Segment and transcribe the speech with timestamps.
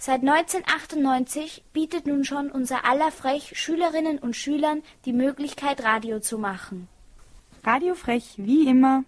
[0.00, 6.38] Seit 1998 bietet nun schon unser aller Frech Schülerinnen und Schülern die Möglichkeit, Radio zu
[6.38, 6.88] machen.
[7.64, 9.02] Radio Frech, wie immer.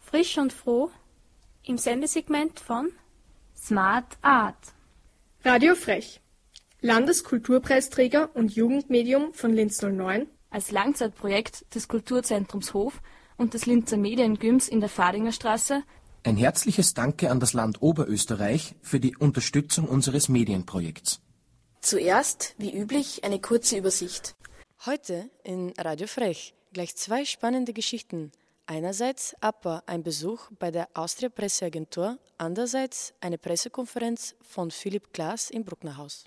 [0.00, 0.90] Frisch und froh
[1.62, 2.90] im Sendesegment von
[3.54, 4.56] Smart Art.
[5.44, 6.22] Radio Frech.
[6.80, 13.00] Landeskulturpreisträger und Jugendmedium von Linz 09 als Langzeitprojekt des Kulturzentrums Hof
[13.36, 15.82] und des Linzer Mediengyms in der Fadinger Straße
[16.24, 21.20] ein herzliches Danke an das Land Oberösterreich für die Unterstützung unseres Medienprojekts.
[21.80, 24.34] Zuerst, wie üblich, eine kurze Übersicht.
[24.86, 28.32] Heute in Radio Frech gleich zwei spannende Geschichten.
[28.66, 35.64] Einerseits APA, ein Besuch bei der Austria Presseagentur, andererseits eine Pressekonferenz von Philipp Glass im
[35.64, 36.24] Brucknerhaus.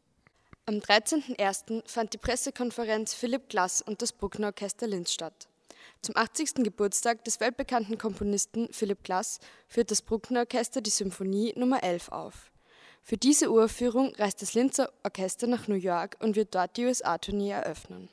[0.68, 1.88] Am 13.01.
[1.88, 5.47] fand die Pressekonferenz Philipp Glass und das Bruckner Orchester Linz statt.
[6.02, 6.64] Zum 80.
[6.64, 12.52] Geburtstag des weltbekannten Komponisten Philipp Glass führt das Bruckner Orchester die Symphonie Nummer 11 auf.
[13.02, 17.52] Für diese Uraufführung reist das Linzer Orchester nach New York und wird dort die USA-Tournee
[17.52, 18.10] eröffnen.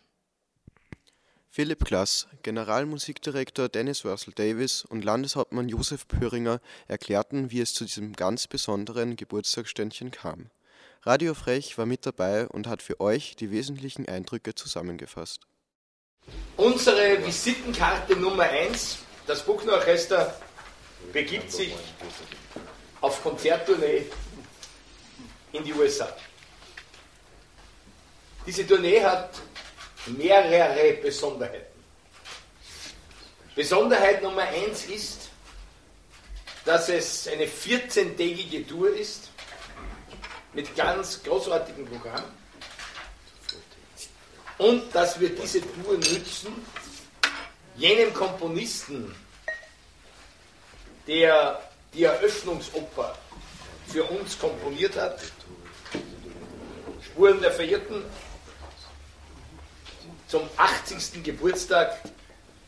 [1.50, 8.12] Philipp Glass, Generalmusikdirektor Dennis Wörsel Davis und Landeshauptmann Josef Pöhringer erklärten, wie es zu diesem
[8.14, 10.50] ganz besonderen Geburtstagsständchen kam.
[11.02, 15.46] Radio Frech war mit dabei und hat für euch die wesentlichen Eindrücke zusammengefasst.
[16.56, 20.34] Unsere Visitenkarte Nummer 1, das Buchner Orchester
[21.12, 21.74] begibt sich
[23.00, 24.06] auf Konzerttournee
[25.52, 26.08] in die USA.
[28.46, 29.30] Diese Tournee hat
[30.06, 31.74] mehrere Besonderheiten.
[33.54, 35.30] Besonderheit Nummer 1 ist,
[36.64, 39.30] dass es eine 14-tägige Tour ist
[40.52, 42.24] mit ganz großartigem Programm
[44.58, 46.64] und dass wir diese Tour nützen,
[47.76, 49.14] jenem Komponisten,
[51.06, 51.60] der
[51.92, 53.16] die Eröffnungsoper
[53.88, 55.20] für uns komponiert hat,
[57.04, 58.04] Spuren der Verirrten,
[60.28, 61.22] zum 80.
[61.22, 62.00] Geburtstag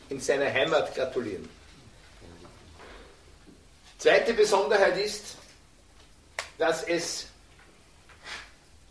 [0.09, 1.49] in seiner Heimat gratulieren.
[3.97, 5.35] Zweite Besonderheit ist,
[6.57, 7.26] dass es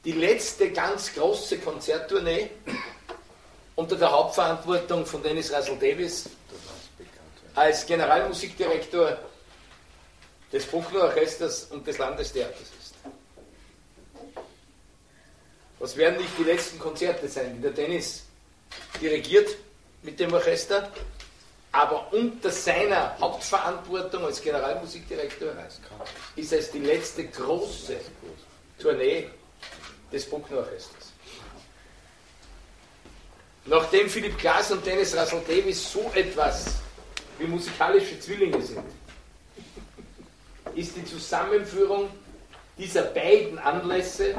[0.07, 2.49] die letzte ganz große Konzerttournee
[3.75, 6.31] unter der Hauptverantwortung von Dennis Russell Davis
[7.57, 9.19] als Generalmusikdirektor
[10.53, 12.95] des Bruckner Orchesters und des Landestheaters ist.
[15.81, 18.23] Das werden nicht die letzten Konzerte sein, die der Dennis
[19.01, 19.57] dirigiert
[20.03, 20.89] mit dem Orchester,
[21.73, 25.49] aber unter seiner Hauptverantwortung als Generalmusikdirektor
[26.37, 27.97] ist es die letzte große
[28.79, 29.29] Tournee
[30.13, 31.13] des Bruckner Orchesters.
[33.65, 36.67] Nachdem Philipp Glass und Dennis Russell Davis so etwas
[37.39, 38.85] wie musikalische Zwillinge sind,
[40.75, 42.09] ist die Zusammenführung
[42.79, 44.35] dieser beiden Anlässe,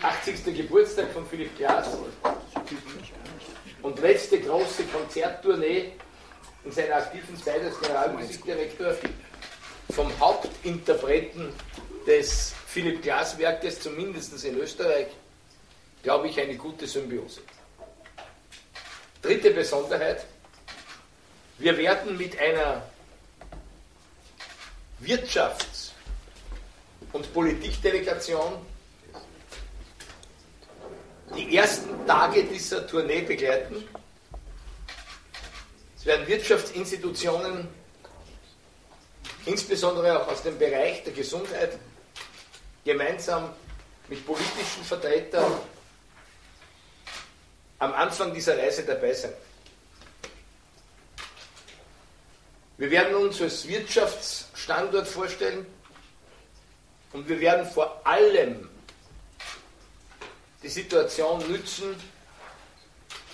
[0.00, 0.44] 80.
[0.56, 1.88] Geburtstag von Philipp Glass
[3.82, 5.92] und letzte große Konzerttournee
[6.64, 8.94] in seiner aktiven Zeit als Generalmusikdirektor
[9.90, 11.52] vom Hauptinterpreten
[12.06, 15.06] des Philipp Glass Werkes, zumindest in Österreich,
[16.02, 17.42] glaube ich, eine gute Symbiose.
[19.22, 20.26] Dritte Besonderheit,
[21.58, 22.82] wir werden mit einer
[25.00, 25.92] Wirtschafts-
[27.12, 28.54] und Politikdelegation
[31.36, 33.88] die ersten Tage dieser Tournee begleiten.
[35.96, 37.68] Es werden Wirtschaftsinstitutionen,
[39.46, 41.78] insbesondere auch aus dem Bereich der Gesundheit,
[42.84, 43.50] gemeinsam
[44.08, 45.52] mit politischen Vertretern
[47.78, 49.32] am Anfang dieser Reise dabei sein.
[52.76, 55.66] Wir werden uns als Wirtschaftsstandort vorstellen
[57.12, 58.68] und wir werden vor allem
[60.62, 61.94] die Situation nützen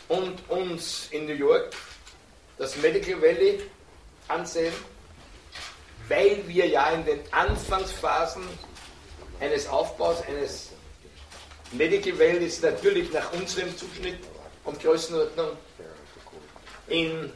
[0.08, 1.75] und uns in New York
[2.58, 3.62] das Medical Valley
[4.29, 4.75] ansehen,
[6.08, 8.43] weil wir ja in den Anfangsphasen
[9.40, 10.70] eines Aufbaus eines
[11.72, 14.19] Medical Valleys natürlich nach unserem Zuschnitt
[14.64, 15.50] und Größenordnung
[16.88, 17.32] in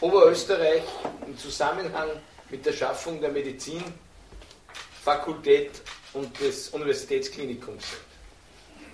[0.00, 0.84] Oberösterreich
[1.26, 2.08] im Zusammenhang
[2.50, 5.72] mit der Schaffung der Medizinfakultät
[6.14, 7.84] und des Universitätsklinikums.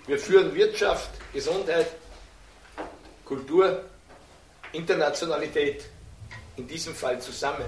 [0.06, 1.86] Wir führen Wirtschaft, Gesundheit,
[3.24, 3.84] Kultur,
[4.72, 5.84] Internationalität
[6.56, 7.64] in diesem Fall zusammen.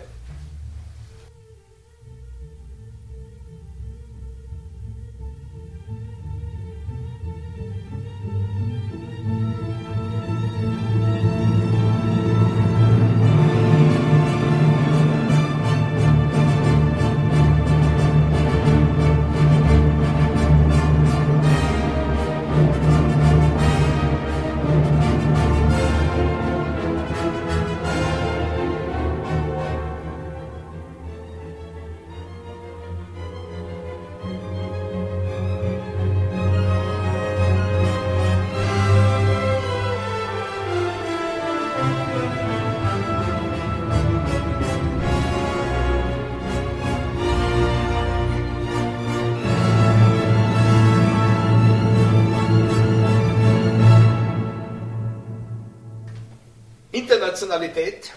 [57.37, 58.13] Internationalität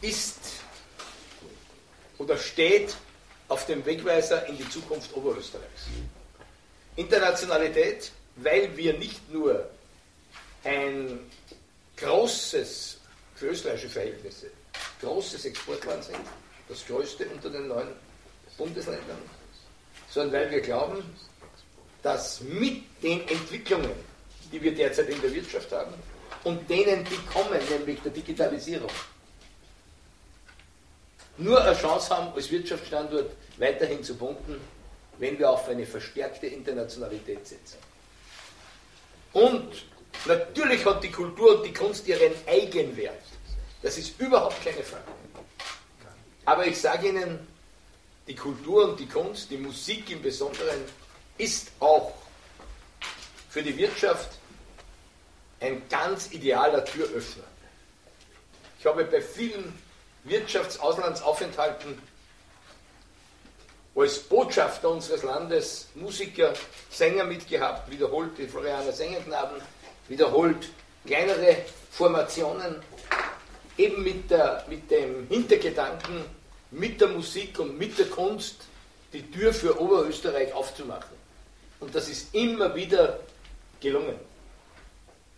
[0.00, 0.38] ist
[2.16, 2.96] oder steht
[3.48, 5.88] auf dem Wegweiser in die Zukunft Oberösterreichs.
[6.96, 9.68] Internationalität, weil wir nicht nur
[10.64, 11.20] ein
[11.98, 12.96] großes,
[13.34, 14.46] für österreichische Verhältnisse,
[15.02, 16.18] großes Exportland sind,
[16.66, 17.88] das größte unter den neuen
[18.56, 19.20] Bundesländern,
[20.08, 21.04] sondern weil wir glauben,
[22.02, 23.92] dass mit den Entwicklungen,
[24.50, 25.92] die wir derzeit in der Wirtschaft haben,
[26.44, 28.90] und denen, die kommen, nämlich der Digitalisierung,
[31.38, 34.60] nur eine Chance haben, als Wirtschaftsstandort weiterhin zu punkten,
[35.18, 37.78] wenn wir auf eine verstärkte Internationalität setzen.
[39.32, 39.84] Und
[40.26, 43.22] natürlich hat die Kultur und die Kunst ihren Eigenwert.
[43.82, 45.04] Das ist überhaupt keine Frage.
[46.44, 47.46] Aber ich sage Ihnen,
[48.26, 50.80] die Kultur und die Kunst, die Musik im Besonderen,
[51.36, 52.14] ist auch
[53.48, 54.37] für die Wirtschaft
[55.60, 57.44] ein ganz idealer Türöffner.
[58.78, 59.76] Ich habe bei vielen
[60.24, 62.00] Wirtschaftsauslandsaufenthalten
[63.94, 66.52] als Botschafter unseres Landes Musiker,
[66.90, 69.60] Sänger mitgehabt, wiederholt die Florianer Sängerknaben,
[70.06, 70.68] wiederholt
[71.04, 71.56] kleinere
[71.90, 72.76] Formationen,
[73.76, 76.24] eben mit, der, mit dem Hintergedanken,
[76.70, 78.62] mit der Musik und mit der Kunst
[79.12, 81.16] die Tür für Oberösterreich aufzumachen.
[81.80, 83.20] Und das ist immer wieder
[83.80, 84.16] gelungen.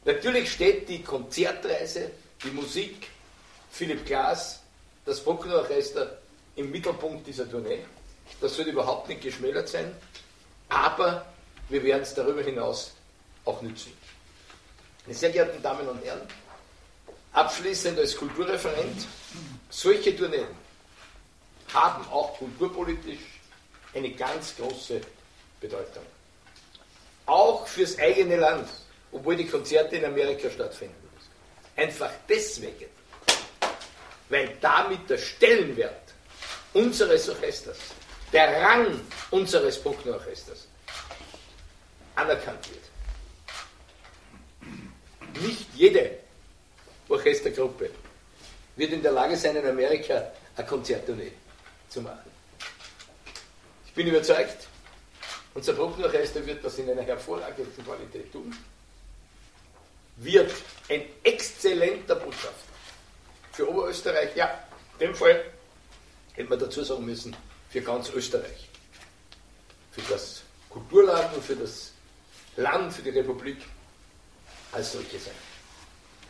[0.04, 2.10] Natürlich steht die Konzertreise,
[2.42, 3.08] die Musik,
[3.70, 4.60] Philipp Glass,
[5.04, 6.18] das Bruckner Orchester
[6.56, 7.84] im Mittelpunkt dieser Tournee.
[8.40, 9.94] Das soll überhaupt nicht geschmälert sein,
[10.68, 11.26] aber
[11.68, 12.92] wir werden es darüber hinaus
[13.44, 13.92] auch nützen.
[15.04, 16.22] Meine sehr geehrten Damen und Herren,
[17.32, 19.06] abschließend als Kulturreferent,
[19.68, 20.46] solche Tourneen
[21.72, 23.40] haben auch kulturpolitisch
[23.94, 25.00] eine ganz große
[25.60, 26.04] Bedeutung.
[27.26, 28.68] Auch fürs eigene Land
[29.12, 31.08] obwohl die Konzerte in Amerika stattfinden.
[31.76, 32.86] Einfach deswegen,
[34.28, 36.12] weil damit der Stellenwert
[36.72, 37.78] unseres Orchesters,
[38.32, 40.68] der Rang unseres Bruckner Orchesters
[42.14, 42.84] anerkannt wird.
[45.42, 46.18] Nicht jede
[47.08, 47.90] Orchestergruppe
[48.76, 51.32] wird in der Lage sein, in Amerika eine Konzerttournee
[51.88, 52.30] zu machen.
[53.86, 54.68] Ich bin überzeugt,
[55.54, 58.54] unser Bruckner Orchester wird das in einer hervorragenden Qualität tun
[60.22, 60.52] wird
[60.88, 62.70] ein exzellenter Botschafter
[63.52, 64.64] für Oberösterreich, ja,
[64.98, 65.44] in dem Fall
[66.32, 67.36] hätte man dazu sagen müssen,
[67.68, 68.68] für ganz Österreich.
[69.92, 71.92] Für das Kulturland und für das
[72.56, 73.58] Land, für die Republik
[74.72, 75.34] als solche sein.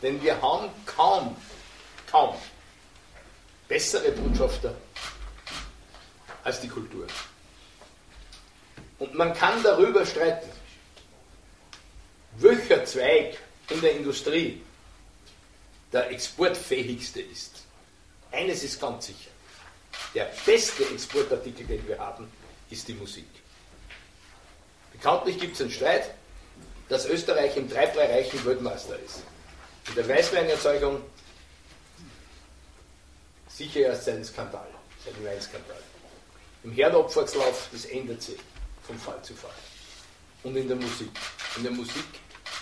[0.03, 1.37] Denn wir haben kaum,
[2.11, 2.35] kaum
[3.69, 4.75] bessere Botschafter
[6.43, 7.07] als die Kultur.
[8.99, 10.51] Und man kann darüber streiten,
[12.39, 13.39] welcher Zweig
[13.71, 14.61] in der Industrie
[15.93, 17.63] der exportfähigste ist.
[18.31, 19.31] Eines ist ganz sicher.
[20.15, 22.31] Der beste Exportartikel, den wir haben,
[22.71, 23.27] ist die Musik.
[24.93, 26.15] Bekanntlich gibt es einen Streit,
[26.89, 29.23] dass Österreich im Treibreichen Weltmeister ist.
[29.89, 31.01] In der Weißweinerzeugung
[33.49, 34.69] sicher erst dem Skandal,
[35.07, 35.83] dem Weinskandal.
[36.63, 38.39] Im Herdopferslauf, das ändert sich
[38.83, 39.51] von Fall zu Fall.
[40.43, 41.11] Und in der Musik.
[41.57, 42.05] In der Musik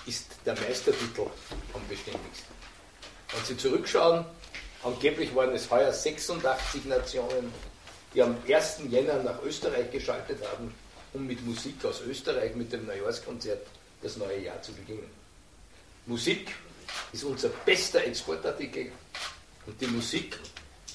[0.08, 1.26] ist der Meistertitel
[1.74, 2.56] am beständigsten.
[3.30, 4.24] Wenn Sie zurückschauen,
[4.82, 7.52] angeblich waren es heuer 86 Nationen,
[8.14, 8.80] die am 1.
[8.88, 10.74] Jänner nach Österreich geschaltet haben,
[11.12, 13.66] um mit Musik aus Österreich, mit dem Neujahrskonzert,
[14.02, 15.10] das neue Jahr zu beginnen.
[16.06, 16.54] Musik
[17.12, 18.90] ist unser bester Exportartikel
[19.66, 20.38] und die Musik,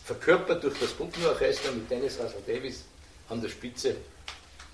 [0.05, 2.83] verkörpert durch das Bruckner Orchester mit Dennis Russell Davis
[3.29, 3.95] an der Spitze,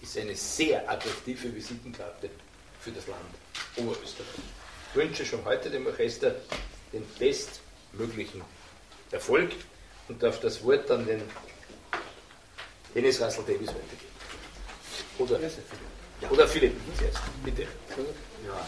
[0.02, 2.30] ist eine sehr attraktive Visitenkarte
[2.80, 3.20] für das Land
[3.76, 4.28] Oberösterreich.
[4.90, 6.36] Ich wünsche schon heute dem Orchester
[6.92, 8.42] den bestmöglichen
[9.12, 9.52] Erfolg
[10.08, 11.22] und darf das Wort an den
[12.96, 14.10] Dennis Russell Davis weitergeben.
[15.20, 15.40] Oder,
[16.30, 17.64] oder Philipp zuerst, bitte.
[18.46, 18.68] Ja.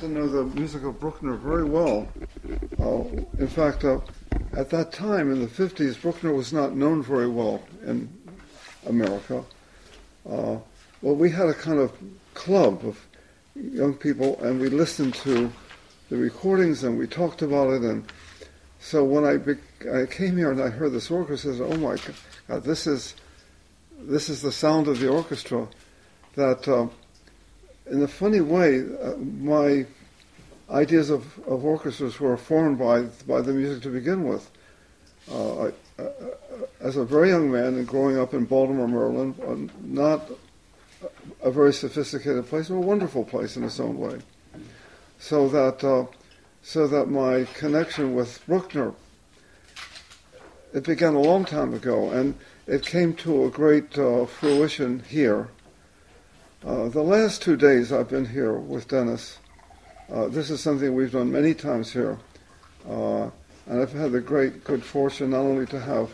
[0.00, 2.08] To know the music of Bruckner very well.
[2.78, 3.04] Uh,
[3.38, 4.00] in fact, uh,
[4.56, 8.08] at that time in the 50s, Bruckner was not known very well in
[8.86, 9.44] America.
[10.26, 10.56] Uh,
[11.02, 11.92] well, we had a kind of
[12.32, 12.98] club of
[13.54, 15.52] young people, and we listened to
[16.08, 17.82] the recordings and we talked about it.
[17.82, 18.10] And
[18.80, 21.76] so when I, be- I came here and I heard this orchestra, I said, "Oh
[21.76, 21.96] my
[22.48, 23.14] God, this is
[23.98, 25.68] this is the sound of the orchestra."
[26.36, 26.88] That uh,
[27.86, 29.86] in a funny way, uh, my
[30.70, 34.50] ideas of, of orchestras were formed by by the music to begin with.
[35.30, 36.10] Uh, I, uh,
[36.80, 40.30] as a very young man and growing up in Baltimore, Maryland, uh, not
[41.42, 44.18] a very sophisticated place, but a wonderful place in its own way.
[45.18, 46.06] So that uh,
[46.62, 48.94] so that my connection with Bruckner
[50.72, 52.34] it began a long time ago, and
[52.66, 55.48] it came to a great uh, fruition here
[56.64, 59.38] uh, the last two days I've been here with Dennis.
[60.12, 62.18] Uh, this is something we've done many times here.
[62.88, 63.30] Uh,
[63.66, 66.10] and I've had the great good fortune not only to have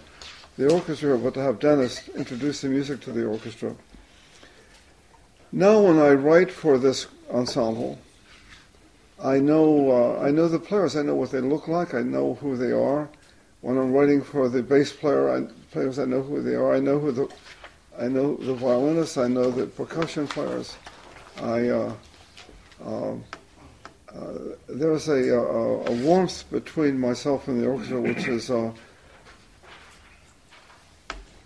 [0.59, 3.75] the orchestra, but to have Dennis introduce the music to the orchestra.
[5.53, 7.99] Now, when I write for this ensemble,
[9.23, 10.97] I know uh, I know the players.
[10.97, 11.95] I know what they look like.
[11.95, 13.09] I know who they are.
[13.63, 16.75] When I'm writing for the bass player, I, players, I know who they are.
[16.75, 17.29] I know who the
[17.99, 20.77] I know the violinists, I know the percussion players.
[21.43, 21.93] I uh,
[22.85, 23.13] uh,
[24.15, 24.33] uh,
[24.69, 28.73] there's a, a, a, warmth between myself and the orchestra, which is uh,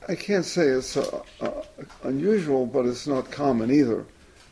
[0.09, 1.63] I can't say it's uh, uh,
[2.05, 4.05] unusual, but it's not common either.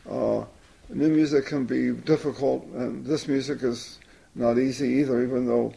[0.09, 3.99] new music can be difficult, and this music is
[4.35, 5.73] not easy either, even though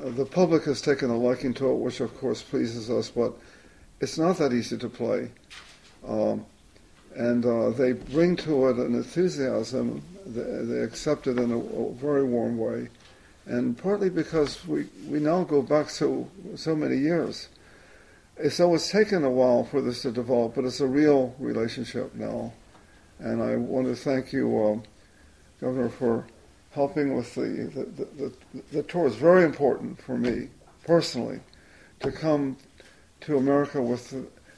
[0.00, 3.34] the public has taken a liking to it, which of course pleases us, but
[4.00, 5.30] it's not that easy to play.
[6.06, 6.46] Um,
[7.14, 10.02] and uh, they bring to it an enthusiasm.
[10.26, 12.88] They, they accept it in a, a, very warm way,
[13.46, 17.48] and partly because we, we now go back so so many years.
[18.36, 22.54] It's taken a while for this to develop, but it's a real relationship now.
[23.18, 24.82] And I want to thank you, um,
[25.60, 26.26] Governor, for
[26.70, 28.32] helping with the the, the, the,
[28.72, 29.06] the tour.
[29.06, 30.48] is very important for me
[30.86, 31.40] personally
[32.00, 32.56] to come
[33.22, 34.10] to America with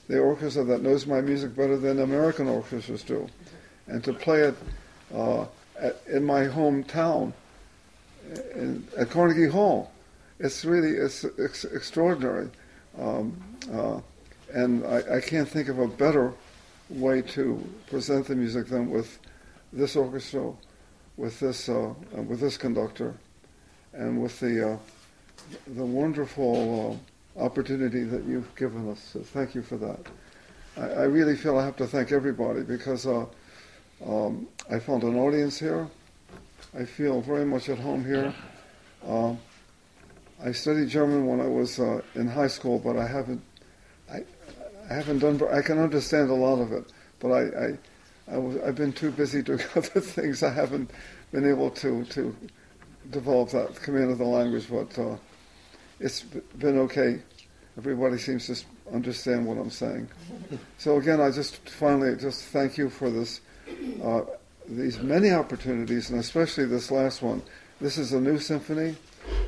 [0.09, 3.27] the, orchestra that knows my music better than American orchestras do,
[3.87, 4.55] and to play it
[5.15, 5.47] uh,
[5.81, 7.33] at, in my hometown
[8.55, 9.91] in, at Carnegie Hall.
[10.39, 12.51] It's really it's, it's extraordinary,
[12.99, 13.41] um,
[13.73, 14.01] uh,
[14.53, 16.35] and I, I, can't think of a better
[16.91, 19.19] way to present the music than with
[19.73, 20.53] this orchestra,
[21.17, 23.15] with this uh, with this conductor,
[23.93, 24.77] and with the uh,
[25.69, 29.01] the wonderful uh, opportunity that you've given us.
[29.13, 30.07] So thank you for that.
[30.77, 33.27] I, I, really feel I have to thank everybody because uh,
[34.07, 35.89] um, I found an audience here.
[36.79, 38.35] I feel very much at home here.
[39.07, 39.35] Uh,
[40.45, 43.43] I studied German when I was uh, in high school, but I haven't.
[44.11, 44.25] I,
[44.91, 45.41] I haven't done.
[45.53, 46.85] I can understand a lot of it,
[47.21, 47.79] but I, I,
[48.35, 50.43] I was, I've been too busy doing other things.
[50.43, 50.91] I haven't
[51.31, 52.35] been able to to
[53.11, 54.69] develop that command of the language.
[54.71, 55.17] But uh,
[56.03, 56.23] it's
[56.59, 57.21] been okay.
[57.79, 58.57] Everybody seems to
[58.93, 60.09] understand what I'm saying.
[60.77, 63.41] So again, I just finally just thank you for this,
[64.03, 64.23] uh,
[64.69, 67.43] these many opportunities, and especially this last one.
[67.81, 68.97] This is a new symphony.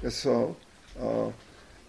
[0.03, 0.53] It's uh,
[1.01, 1.31] uh,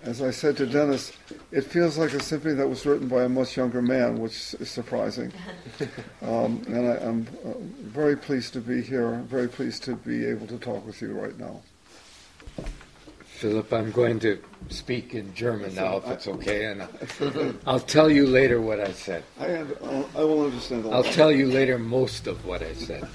[0.03, 1.12] as I said to Dennis,
[1.51, 4.69] it feels like a symphony that was written by a much younger man, which is
[4.69, 5.31] surprising.
[6.22, 7.51] Um, and I, am uh,
[7.84, 9.13] very pleased to be here.
[9.13, 11.62] I'm Very pleased to be able to talk with you right now.
[13.36, 16.88] Philip, I'm going to speak in German now, if it's okay, and
[17.68, 19.24] I'll tell you later what I said.
[19.38, 19.65] I,
[20.15, 20.88] I will understand.
[20.88, 23.06] I'll tell you later most of what I said.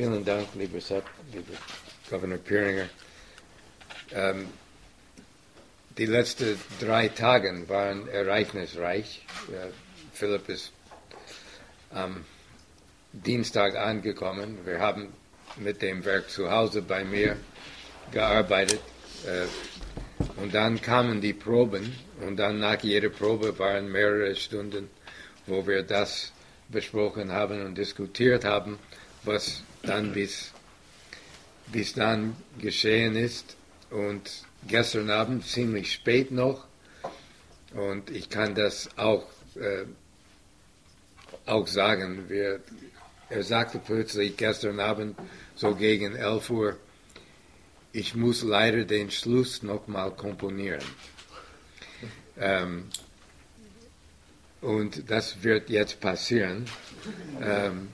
[0.00, 1.52] Vielen Dank, lieber Sepp, lieber
[2.08, 2.88] Governor Piringer.
[4.12, 4.48] Ähm,
[5.98, 9.26] die letzten drei Tage waren ereignisreich.
[9.50, 9.72] Äh,
[10.14, 10.72] Philipp ist
[11.90, 12.24] am
[13.12, 14.64] Dienstag angekommen.
[14.64, 15.12] Wir haben
[15.58, 17.36] mit dem Werk zu Hause bei mir
[18.10, 18.80] gearbeitet.
[19.26, 19.48] Äh,
[20.40, 21.94] und dann kamen die Proben
[22.26, 24.88] und dann nach jeder Probe waren mehrere Stunden,
[25.46, 26.32] wo wir das
[26.70, 28.78] besprochen haben und diskutiert haben,
[29.24, 30.52] was dann bis,
[31.72, 33.56] bis dann geschehen ist.
[33.90, 34.30] Und
[34.66, 36.66] gestern Abend ziemlich spät noch.
[37.74, 39.84] Und ich kann das auch, äh,
[41.46, 42.28] auch sagen.
[42.28, 42.60] Wir,
[43.28, 45.16] er sagte plötzlich gestern Abend,
[45.54, 46.76] so gegen 11 Uhr,
[47.92, 50.84] ich muss leider den Schluss nochmal komponieren.
[52.38, 52.84] Ähm,
[54.60, 56.66] und das wird jetzt passieren.
[57.42, 57.88] Ähm,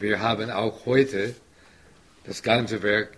[0.00, 1.34] wir haben auch heute
[2.24, 3.16] das ganze Werk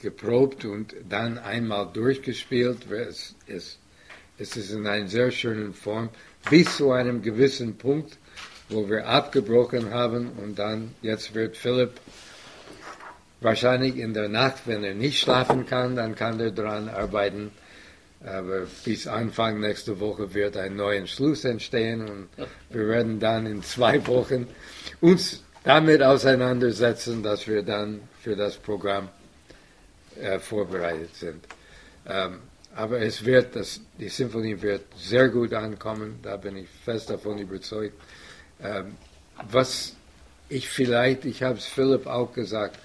[0.00, 2.90] geprobt und dann einmal durchgespielt.
[2.90, 3.78] Es ist,
[4.38, 6.10] es ist in einer sehr schönen Form,
[6.50, 8.18] bis zu einem gewissen Punkt,
[8.68, 11.92] wo wir abgebrochen haben und dann, jetzt wird Philipp
[13.40, 17.50] wahrscheinlich in der Nacht, wenn er nicht schlafen kann, dann kann er daran arbeiten.
[18.24, 22.28] Aber bis Anfang nächste Woche wird ein neuer Schluss entstehen und
[22.70, 24.46] wir werden dann in zwei Wochen
[25.00, 29.08] uns damit auseinandersetzen, dass wir dann für das Programm
[30.20, 31.44] äh, vorbereitet sind.
[32.06, 32.40] Ähm,
[32.74, 37.38] aber es wird, das, die Symphonie wird sehr gut ankommen, da bin ich fest davon
[37.38, 37.94] überzeugt.
[38.62, 38.96] Ähm,
[39.50, 39.94] was
[40.48, 42.78] ich vielleicht, ich habe es Philipp auch gesagt,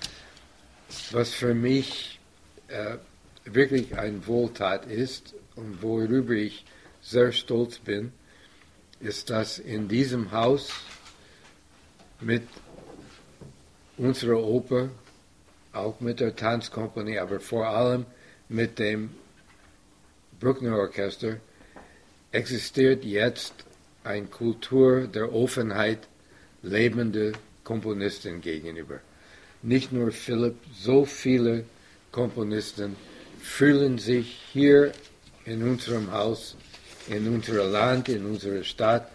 [1.12, 2.20] was für mich
[2.68, 2.98] äh,
[3.46, 6.66] wirklich eine Wohltat ist und worüber ich
[7.02, 8.12] sehr stolz bin,
[9.00, 10.72] ist, dass in diesem Haus
[12.20, 12.44] mit
[13.98, 14.90] unserer Oper,
[15.74, 18.06] auch mit der Tanzkompanie, aber vor allem
[18.50, 19.10] mit dem
[20.40, 21.38] Bruckner Orchester,
[22.32, 23.54] existiert jetzt
[24.04, 26.08] eine Kultur der Offenheit
[26.62, 27.34] lebende
[27.64, 29.00] Komponisten gegenüber.
[29.62, 31.66] Nicht nur Philipp, so viele
[32.12, 32.96] Komponisten
[33.42, 34.92] fühlen sich hier
[35.46, 36.56] in unserem Haus,
[37.08, 39.10] in unserem Land, in unserer Stadt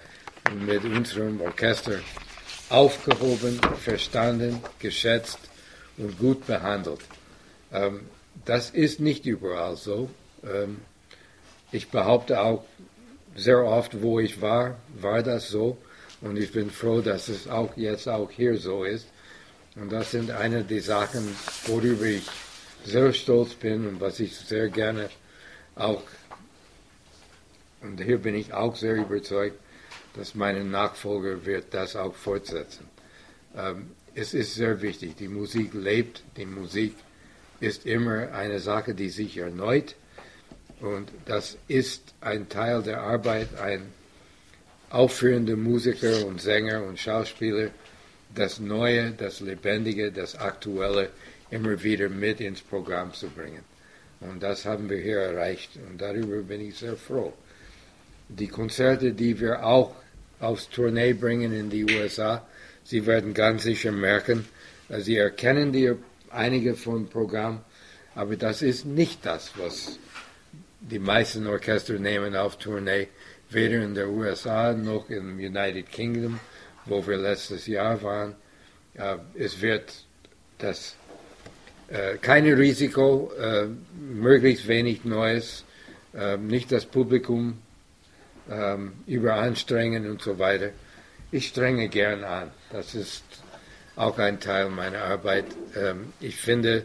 [0.50, 2.00] und mit unserem Orchester
[2.72, 5.38] aufgehoben, verstanden, geschätzt
[5.98, 7.00] und gut behandelt.
[7.72, 8.00] Ähm,
[8.44, 10.08] das ist nicht überall so.
[10.42, 10.80] Ähm,
[11.70, 12.64] ich behaupte auch
[13.36, 15.76] sehr oft, wo ich war, war das so.
[16.20, 19.06] Und ich bin froh, dass es auch jetzt auch hier so ist.
[19.74, 22.26] Und das sind eine der Sachen, worüber ich
[22.84, 25.08] sehr stolz bin und was ich sehr gerne
[25.74, 26.02] auch,
[27.80, 29.58] und hier bin ich auch sehr überzeugt,
[30.14, 32.88] dass meine Nachfolger wird das auch fortsetzen.
[33.56, 36.94] Ähm, es ist sehr wichtig, die Musik lebt, die Musik
[37.60, 39.94] ist immer eine Sache, die sich erneut
[40.80, 43.92] und das ist ein Teil der Arbeit, ein
[44.90, 47.70] aufführender Musiker und Sänger und Schauspieler,
[48.34, 51.10] das Neue, das Lebendige, das Aktuelle
[51.50, 53.64] immer wieder mit ins Programm zu bringen.
[54.20, 57.32] Und das haben wir hier erreicht und darüber bin ich sehr froh.
[58.28, 59.94] Die Konzerte, die wir auch
[60.42, 62.46] aufs Tournee bringen in die USA,
[62.84, 64.44] Sie werden ganz sicher merken,
[64.88, 65.92] Sie erkennen die
[66.30, 67.60] einige vom Programm,
[68.14, 69.98] aber das ist nicht das, was
[70.80, 73.08] die meisten Orchester nehmen auf Tournee,
[73.50, 76.40] weder in der USA noch im United Kingdom,
[76.86, 78.34] wo wir letztes Jahr waren.
[78.94, 79.92] Äh, es wird
[80.58, 80.96] das
[81.88, 83.68] äh, keine Risiko, äh,
[84.00, 85.64] möglichst wenig Neues,
[86.14, 87.61] äh, nicht das Publikum
[88.50, 90.70] ähm, überanstrengen und so weiter.
[91.30, 92.50] Ich strenge gern an.
[92.70, 93.24] Das ist
[93.96, 95.46] auch ein Teil meiner Arbeit.
[95.76, 96.84] Ähm, ich finde,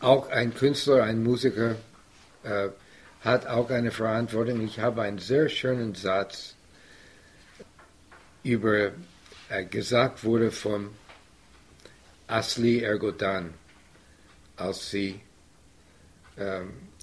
[0.00, 1.76] auch ein Künstler, ein Musiker
[2.42, 2.68] äh,
[3.22, 4.64] hat auch eine Verantwortung.
[4.64, 6.54] Ich habe einen sehr schönen Satz
[8.42, 8.90] über
[9.48, 10.90] äh, gesagt wurde von
[12.26, 13.54] Asli Ergodan,
[14.56, 15.20] als sie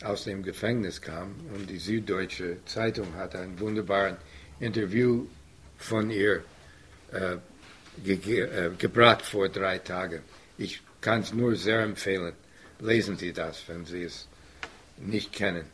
[0.04, 4.16] aus dem Gefängnis kam und die Süddeutsche Zeitung hat ein wunderbares
[4.60, 5.28] Interview
[5.78, 6.44] von ihr
[7.12, 7.38] äh,
[8.04, 10.22] ge äh, gebracht vor drei Tagen.
[10.58, 12.34] Ich kann es nur sehr empfehlen.
[12.80, 14.28] Lesen Sie das, wenn Sie es
[14.98, 15.66] nicht kennen.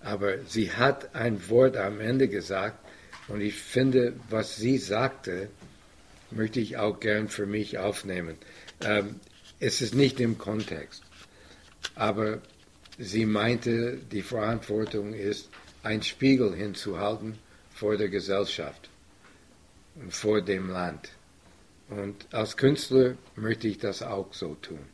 [0.00, 2.78] Aber sie hat ein Wort am Ende gesagt
[3.28, 5.48] und ich finde, was sie sagte,
[6.30, 8.36] möchte ich auch gern für mich aufnehmen.
[8.82, 9.20] Ähm,
[9.58, 11.02] es ist nicht im Kontext,
[11.94, 12.40] aber
[13.00, 15.48] sie meinte, die Verantwortung ist,
[15.82, 17.38] einen Spiegel hinzuhalten
[17.72, 18.90] vor der Gesellschaft
[19.94, 21.08] und vor dem Land.
[21.88, 24.89] Und als Künstler möchte ich das auch so tun.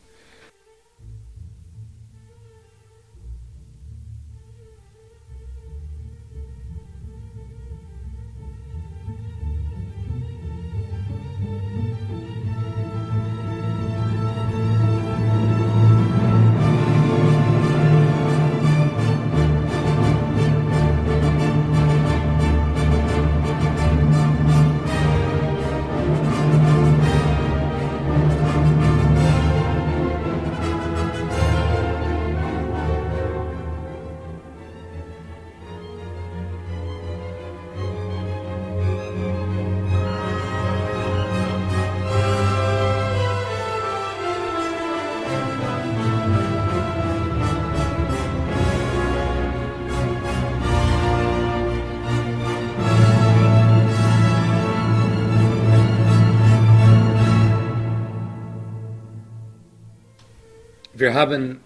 [61.06, 61.60] Wir haben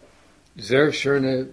[0.54, 1.48] sehr schöne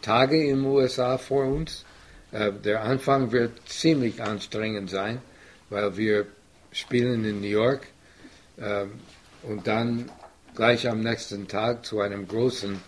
[0.00, 1.84] Tage in den USA vor uns.
[2.30, 5.20] Äh, der Anfang wird ziemlich anstrengend sein,
[5.70, 6.26] weil wir
[6.70, 7.88] spielen in New York
[8.58, 8.84] äh,
[9.42, 10.08] und dann
[10.54, 12.80] gleich am nächsten Tag zu einem großen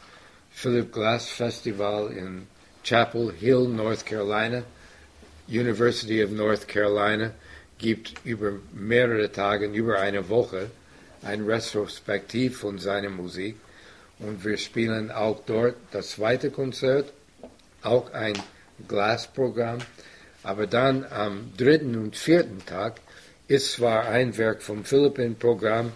[0.52, 2.46] Philip Glass Festival in
[2.84, 4.62] Chapel Hill, North Carolina.
[5.48, 7.32] University of North Carolina
[7.78, 10.70] gibt über mehrere Tage, über eine Woche,
[11.22, 13.56] ein Retrospektiv von seiner Musik.
[14.18, 17.12] Und wir spielen auch dort das zweite Konzert,
[17.82, 18.34] auch ein
[18.88, 19.78] Glasprogramm.
[20.42, 23.00] Aber dann am dritten und vierten Tag
[23.48, 25.92] ist zwar ein Werk vom Philipp im Programm,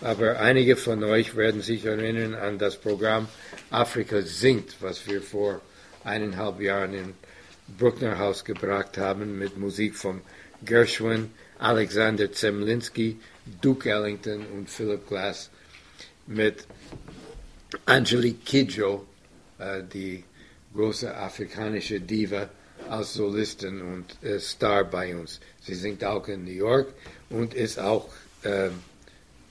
[0.00, 3.28] aber einige von euch werden sich erinnern an das Programm
[3.70, 5.60] Afrika singt, was wir vor
[6.04, 7.14] eineinhalb Jahren in
[7.78, 10.22] Bruckner Haus gebracht haben mit Musik von
[10.64, 13.18] Gershwin, Alexander Zemlinski,
[13.60, 15.50] Duke Ellington und Philip Glass
[16.26, 16.66] mit
[17.86, 19.06] Angelique Kidjo,
[19.58, 20.24] äh, die
[20.74, 22.48] große afrikanische Diva,
[22.88, 25.40] als Solistin und äh, Star bei uns.
[25.60, 26.92] Sie singt auch in New York
[27.28, 28.08] und ist auch
[28.42, 28.70] äh,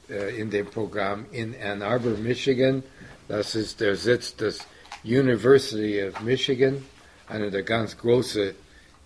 [0.10, 2.84] äh, in dem Programm in Ann Arbor, Michigan.
[3.28, 4.60] Das ist der Sitz des
[5.04, 6.84] University of Michigan,
[7.28, 8.52] eine der ganz großen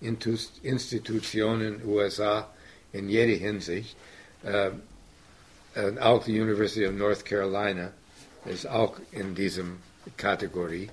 [0.01, 2.49] Institutionen USA
[2.93, 3.95] in jeder Hinsicht.
[4.43, 4.71] Äh,
[5.75, 7.91] und auch die University of North Carolina
[8.45, 9.77] ist auch in diesem
[10.17, 10.89] Kategorie.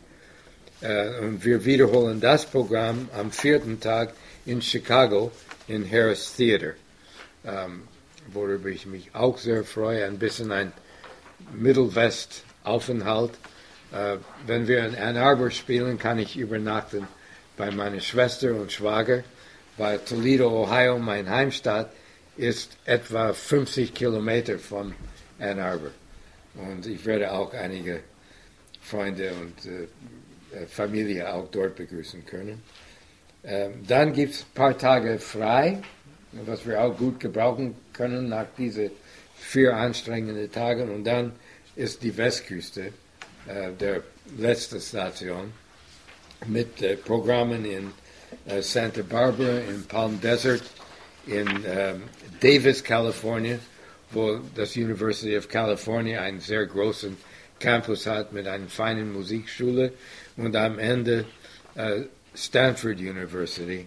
[0.81, 4.15] Äh, und wir wiederholen das Programm am vierten Tag
[4.47, 5.31] in Chicago
[5.69, 6.75] in Harris Theater,
[7.45, 7.83] ähm,
[8.33, 10.05] worüber ich mich auch sehr freue.
[10.05, 10.73] Ein bisschen ein
[11.53, 13.33] Mittelwest-Aufenthalt.
[13.93, 17.07] Äh, wenn wir in Ann Arbor spielen, kann ich übernachten
[17.57, 19.23] bei meiner Schwester und Schwager,
[19.77, 21.93] weil Toledo, Ohio, mein Heimstadt,
[22.37, 24.95] ist etwa 50 Kilometer von
[25.39, 25.91] Ann Arbor.
[26.55, 28.01] Und ich werde auch einige
[28.81, 29.85] Freunde und äh,
[30.53, 32.63] äh, Familie auch dort begrüßen können.
[33.45, 35.79] Ähm, dann gibt es ein paar Tage frei,
[36.33, 38.91] was wir auch gut gebrauchen können nach diesen
[39.37, 40.91] vier anstrengenden Tagen.
[40.91, 41.33] Und dann
[41.77, 42.93] ist die Westküste
[43.47, 44.03] äh, der
[44.37, 45.53] letzte Station
[46.47, 47.93] mit äh, Programmen in
[48.47, 50.63] äh, Santa Barbara, in Palm Desert,
[51.27, 52.03] in ähm,
[52.41, 53.61] Davis, Kalifornien,
[54.13, 57.17] wo das University of California einen sehr großen
[57.59, 59.93] Campus hat mit einer feinen Musikschule
[60.37, 61.27] und am Ende
[61.75, 62.03] äh,
[62.35, 63.87] Stanford University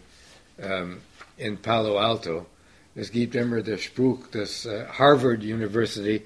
[0.60, 0.98] ähm,
[1.38, 2.46] in Palo Alto.
[2.96, 6.22] Es gibt immer den Spruch, dass äh, Harvard University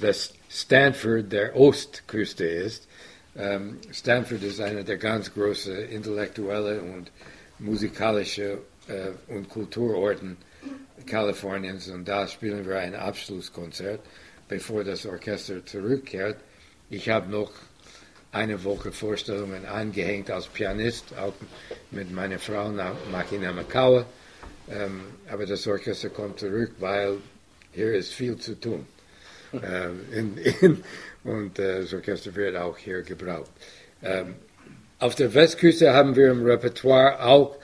[0.00, 2.88] dass Stanford der Ostküste ist.
[3.36, 7.10] Ähm, Stanford ist einer der ganz großen intellektuelle und
[7.58, 10.36] musikalische äh, und Kulturorten
[11.06, 14.00] Kaliforniens und da spielen wir ein Abschlusskonzert,
[14.48, 16.36] bevor das Orchester zurückkehrt.
[16.90, 17.52] Ich habe noch
[18.32, 21.34] eine Woche Vorstellungen angehängt als Pianist, auch
[21.90, 22.70] mit meiner Frau
[23.10, 24.06] Makina Makawa.
[24.70, 25.00] Ähm,
[25.30, 27.18] aber das Orchester kommt zurück, weil
[27.72, 28.86] hier ist viel zu tun.
[29.52, 30.84] ähm, in, in,
[31.24, 33.50] und äh, das Orchester wird auch hier gebraucht.
[34.02, 34.36] Ähm,
[34.98, 37.56] auf der Westküste haben wir im Repertoire auch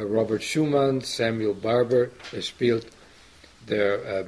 [0.00, 2.08] Robert Schumann, Samuel Barber.
[2.32, 2.86] Er spielt
[3.68, 4.24] der äh,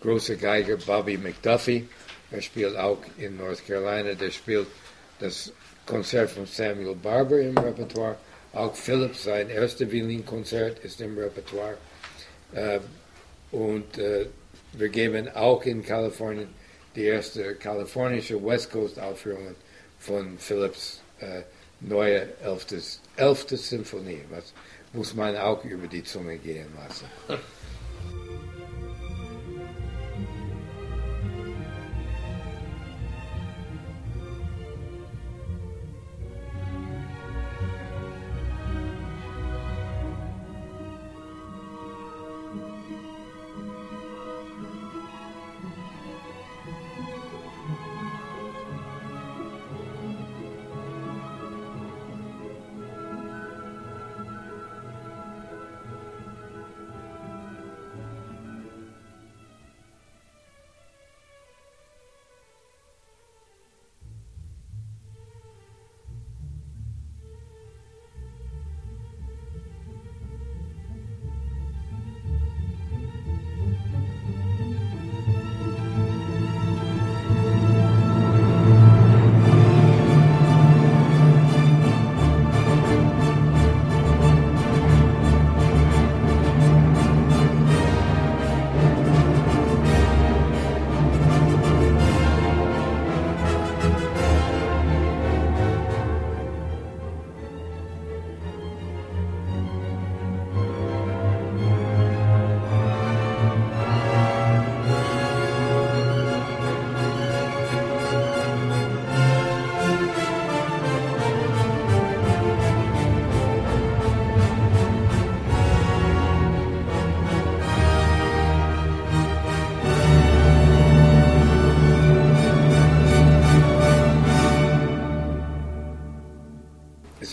[0.00, 1.88] große Geiger Bobby McDuffie.
[2.30, 4.14] Er spielt auch in North Carolina.
[4.14, 4.68] Der spielt
[5.18, 5.52] das
[5.84, 8.16] Konzert von Samuel Barber im Repertoire.
[8.52, 11.76] Auch Phillips, sein erstes Violinkonzert ist im Repertoire.
[12.52, 12.78] Äh,
[13.50, 13.96] und
[14.72, 16.48] wir geben auch in Kalifornien
[16.94, 19.54] die erste kalifornische West Coast Aufführung
[19.98, 21.00] von Phillips
[21.80, 22.80] neue elfte,
[23.16, 24.22] elfte Symphonie.
[24.30, 24.52] Was
[24.96, 27.06] muss man auch über die Zunge gehen lassen.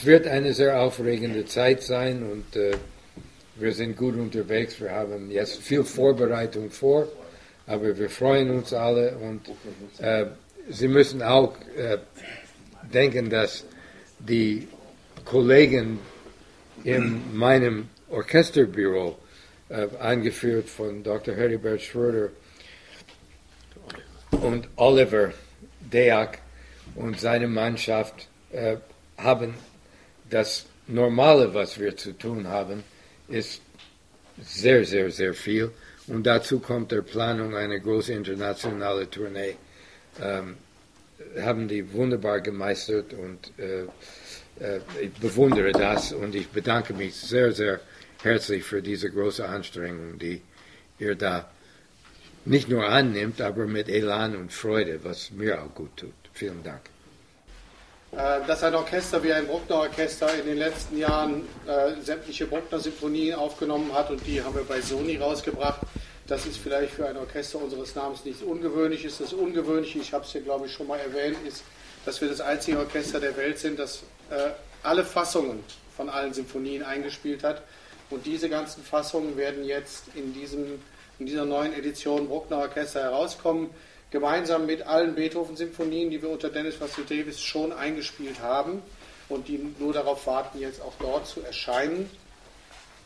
[0.03, 2.75] Es wird eine sehr aufregende Zeit sein und äh,
[3.55, 4.81] wir sind gut unterwegs.
[4.81, 7.07] Wir haben jetzt viel Vorbereitung vor.
[7.67, 9.49] aber wir freuen uns alle und
[9.99, 10.25] äh,
[10.69, 11.99] Sie müssen auch äh,
[12.93, 13.63] denken, dass
[14.19, 14.67] die
[15.23, 15.99] Kollegen
[16.83, 19.17] in meinem Orchesterbüro,
[19.69, 21.33] äh, eingeführt von Dr.
[21.33, 22.27] Heribert Schröder
[24.31, 25.31] und Oliver
[25.79, 26.39] Deak
[26.93, 28.75] und seine Mannschaft, äh,
[29.17, 29.53] haben
[30.29, 32.83] das Normale, was wir zu tun haben,
[33.27, 33.61] ist
[34.41, 35.71] sehr, sehr, sehr viel.
[36.07, 39.55] Und dazu kommt der Planung einer großen internationalen Tournee.
[40.21, 40.57] Ähm,
[41.41, 43.83] haben die wunderbar gemeistert und äh,
[44.59, 47.79] äh, ich bewundere das und ich bedanke mich sehr, sehr
[48.21, 50.41] herzlich für diese große Anstrengung, die
[50.99, 51.49] ihr da
[52.45, 56.13] nicht nur annimmt, aber mit Elan und Freude, was mir auch gut tut.
[56.33, 56.92] Vielen Dank.
[58.15, 63.91] Äh, dass ein Orchester wie ein Bruckner-Orchester in den letzten Jahren äh, sämtliche Bruckner-Sinfonien aufgenommen
[63.91, 65.81] hat und die haben wir bei Sony rausgebracht.
[66.27, 69.17] Das ist vielleicht für ein Orchester unseres Namens nichts Ungewöhnliches.
[69.17, 71.63] Das Ungewöhnliche, ich habe es hier glaube ich schon mal erwähnt, ist,
[72.05, 74.51] dass wir das einzige Orchester der Welt sind, das äh,
[74.83, 75.63] alle Fassungen
[75.97, 77.63] von allen Sinfonien eingespielt hat.
[78.11, 80.79] Und diese ganzen Fassungen werden jetzt in, diesem,
[81.17, 83.71] in dieser neuen Edition Bruckner Orchester herauskommen
[84.13, 88.83] gemeinsam mit allen Beethoven-Symphonien, die wir unter Dennis Vassil Davis schon eingespielt haben
[89.27, 92.09] und die nur darauf warten, jetzt auch dort zu erscheinen.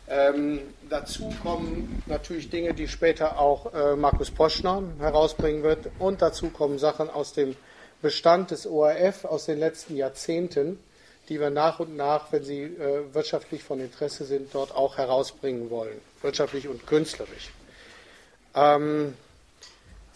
[0.09, 5.89] Ähm, dazu kommen natürlich Dinge, die später auch äh, Markus Poschner herausbringen wird.
[5.97, 7.55] Und dazu kommen Sachen aus dem
[8.01, 10.77] Bestand des ORF aus den letzten Jahrzehnten,
[11.29, 15.69] die wir nach und nach, wenn sie äh, wirtschaftlich von Interesse sind, dort auch herausbringen
[15.69, 17.51] wollen, wirtschaftlich und künstlerisch.
[18.53, 19.13] Ähm,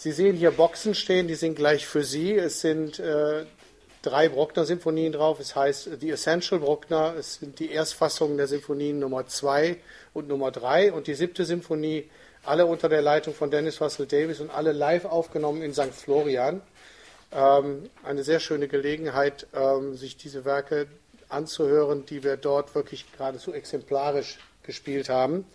[0.02, 2.34] Sie sehen hier Boxen stehen, die sind gleich für Sie.
[2.34, 3.46] Es sind äh,
[4.02, 5.40] drei Bruckner-Sinfonien drauf.
[5.40, 7.14] Es heißt The Essential Bruckner.
[7.16, 9.78] Es sind die Erstfassungen der Sinfonien Nummer 2
[10.14, 12.10] und Nummer 3 und die siebte Sinfonie,
[12.44, 15.94] alle unter der Leitung von Dennis Russell Davis und alle live aufgenommen in St.
[15.94, 16.64] Florian.
[17.32, 20.88] Ähm, eine sehr schöne Gelegenheit, ähm, sich diese Werke
[21.30, 25.46] anzuhören, die wir dort wirklich geradezu exemplarisch gespielt haben.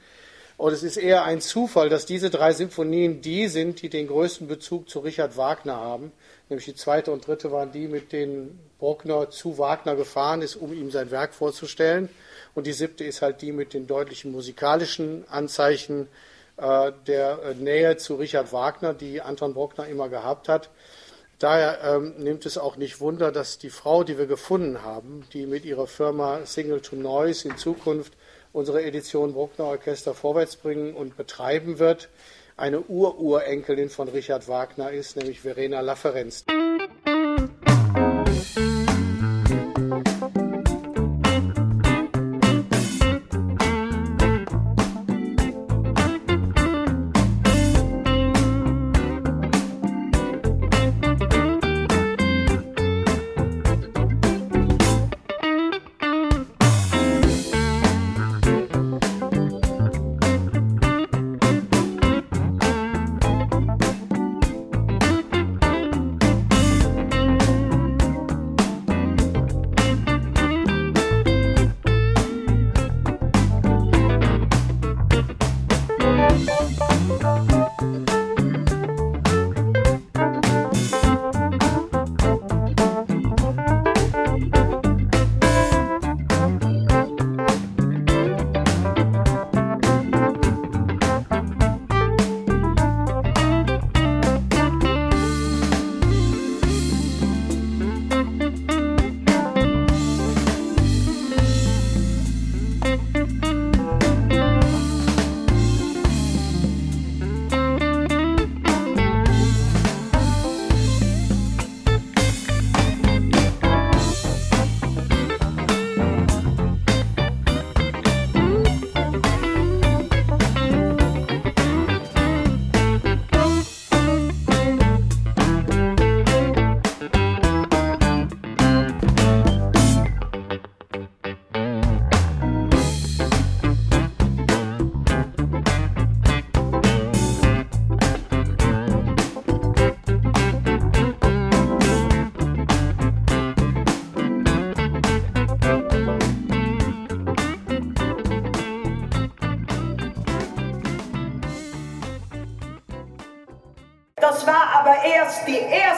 [0.56, 4.48] Und es ist eher ein Zufall, dass diese drei Symphonien die sind, die den größten
[4.48, 6.12] Bezug zu Richard Wagner haben.
[6.48, 10.72] Nämlich die zweite und dritte waren die, mit denen Bruckner zu Wagner gefahren ist, um
[10.72, 12.08] ihm sein Werk vorzustellen.
[12.54, 16.08] Und die siebte ist halt die mit den deutlichen musikalischen Anzeichen
[16.56, 20.70] äh, der äh, Nähe zu Richard Wagner, die Anton Bruckner immer gehabt hat.
[21.38, 25.44] Daher ähm, nimmt es auch nicht Wunder, dass die Frau, die wir gefunden haben, die
[25.44, 28.14] mit ihrer Firma Single to Noise in Zukunft
[28.56, 32.08] unsere Edition Bruckner Orchester vorwärts bringen und betreiben wird,
[32.56, 36.42] eine Ururenkelin von Richard Wagner ist, nämlich Verena Lafferenz.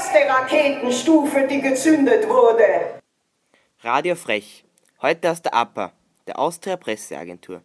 [0.08, 3.00] Erste Raketenstufe, die gezündet wurde.
[3.80, 4.64] Radio Frech,
[5.02, 5.92] heute aus der APA,
[6.26, 7.62] der Austria Presseagentur.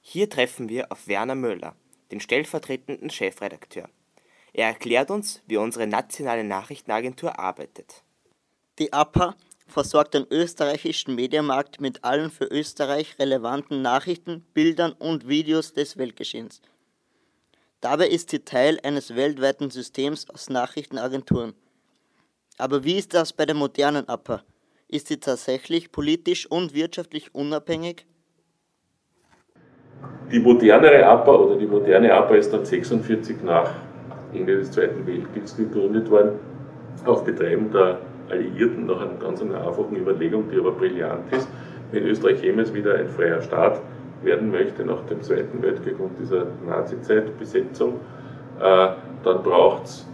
[0.00, 1.74] Hier treffen wir auf Werner Möller,
[2.10, 3.88] den stellvertretenden Chefredakteur.
[4.52, 8.02] Er erklärt uns, wie unsere nationale Nachrichtenagentur arbeitet.
[8.78, 9.34] Die APA
[9.66, 16.62] versorgt den österreichischen Medienmarkt mit allen für Österreich relevanten Nachrichten, Bildern und Videos des Weltgeschehens.
[17.82, 21.54] Dabei ist sie Teil eines weltweiten Systems aus Nachrichtenagenturen.
[22.58, 24.42] Aber wie ist das bei der modernen APA?
[24.88, 28.06] Ist sie tatsächlich politisch und wirtschaftlich unabhängig?
[30.30, 33.70] Die modernere APA oder die moderne APA ist dann 46 nach
[34.32, 36.38] Ende des Zweiten Weltkriegs gegründet worden,
[37.04, 38.00] auf Betreiben der
[38.30, 41.48] Alliierten nach einer ganz einfachen Überlegung, die aber brillant ist.
[41.92, 43.80] Wenn Österreich jemals wieder ein freier Staat
[44.22, 48.00] werden möchte nach dem Zweiten Weltkrieg und dieser Nazi-Zeit-Besetzung,
[48.60, 48.88] äh,
[49.22, 50.06] dann braucht es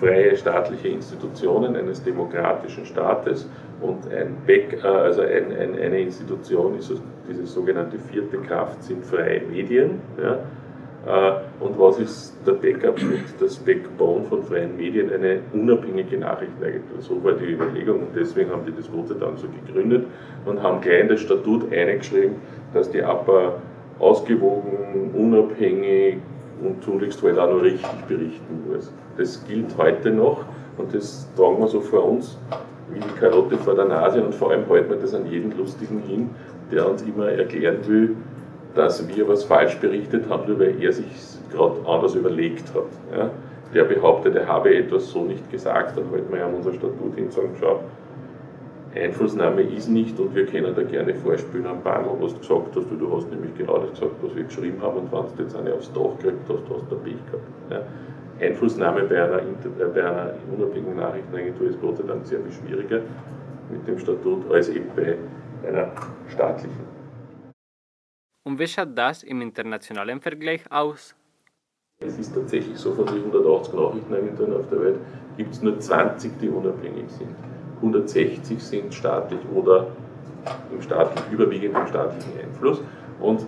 [0.00, 3.48] freie staatliche Institutionen eines demokratischen Staates
[3.80, 6.92] und ein Back, äh, also ein, ein, eine Institution, ist
[7.28, 10.00] diese sogenannte vierte Kraft, sind freie Medien.
[10.20, 10.38] Ja,
[11.06, 15.12] äh, und was ist der Backup und das Backbone von freien Medien?
[15.12, 17.00] Eine unabhängige Nachrichtenagentur.
[17.00, 20.06] So war die Überlegung und deswegen haben die das Gott Dank so gegründet
[20.46, 22.36] und haben gleich in das Statut eingeschrieben,
[22.72, 23.54] dass die APA
[23.98, 26.18] ausgewogen, unabhängig
[26.62, 28.92] und tunlichst halt auch noch richtig berichten muss.
[29.16, 30.44] Das gilt heute noch
[30.78, 32.38] und das tragen wir so vor uns
[32.92, 36.02] wie die Karotte vor der Nase und vor allem halten wir das an jeden Lustigen
[36.06, 36.30] hin,
[36.72, 38.16] der uns immer erklären will,
[38.74, 41.06] dass wir was falsch berichtet haben, nur weil er sich
[41.52, 43.16] gerade anders überlegt hat.
[43.16, 43.30] Ja?
[43.74, 47.14] Der behauptet, er habe etwas so nicht gesagt, dann halten wir ja an unser Statut
[47.14, 47.80] hin und sagen, schau,
[48.94, 52.90] Einflussnahme ist nicht und wir können da gerne vorspielen am Panel, was du gesagt hast,
[52.90, 55.54] weil du hast nämlich genau das gesagt, was wir geschrieben haben und wenn du jetzt
[55.54, 57.46] eine aufs Dach gekriegt hast, hast du Pech gehabt.
[57.70, 57.82] Ja?
[58.40, 63.02] Einflussnahme bei einer, äh, bei einer unabhängigen Nachrichtenagentur ist Gott sei Dank sehr viel schwieriger
[63.70, 65.16] mit dem Statut als eben bei
[65.68, 65.92] einer
[66.28, 66.90] staatlichen.
[68.44, 71.14] Und wie schaut das im internationalen Vergleich aus?
[72.00, 74.98] Es ist tatsächlich so, von den 180 Nachrichtenagenturen auf der Welt
[75.36, 77.36] gibt es nur 20, die unabhängig sind.
[77.82, 79.86] 160 sind staatlich oder
[80.72, 82.82] im staatlichen, überwiegend im staatlichen Einfluss.
[83.20, 83.46] Und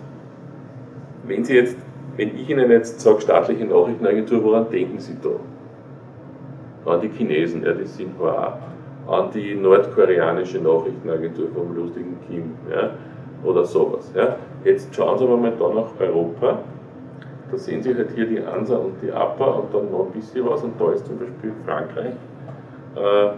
[1.25, 1.77] wenn Sie jetzt,
[2.17, 6.91] wenn ich Ihnen jetzt sage, staatliche Nachrichtenagentur, woran denken Sie da?
[6.91, 8.59] An die Chinesen, ja, die Xinhua,
[9.07, 12.91] an die nordkoreanische Nachrichtenagentur vom lustigen Kim, ja,
[13.43, 14.11] oder sowas.
[14.15, 14.37] Ja.
[14.63, 16.59] Jetzt schauen Sie mal da nach Europa.
[17.51, 20.45] Da sehen Sie halt hier die ANSA und die APA und dann noch ein bisschen
[20.49, 20.63] was.
[20.63, 22.13] Und da ist zum Beispiel Frankreich.
[22.95, 23.29] Äh,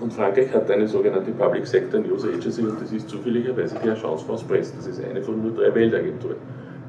[0.00, 4.22] und Frankreich hat eine sogenannte Public Sector News Agency und das ist zufälligerweise die Agence
[4.22, 4.74] France Presse.
[4.76, 6.36] Das ist eine von nur drei Weltagenturen.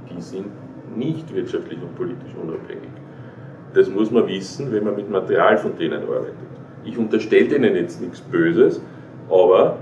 [0.10, 0.48] Die sind
[0.96, 2.90] nicht wirtschaftlich und politisch unabhängig.
[3.74, 6.36] Das muss man wissen, wenn man mit Material von denen arbeitet.
[6.84, 8.82] Ich unterstelle denen jetzt nichts Böses,
[9.30, 9.78] aber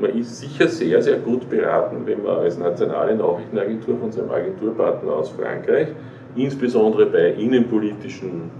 [0.00, 5.12] man ist sicher sehr, sehr gut beraten, wenn man als nationale Nachrichtenagentur von seinem Agenturpartner
[5.12, 5.88] aus Frankreich,
[6.36, 8.50] insbesondere bei innenpolitischen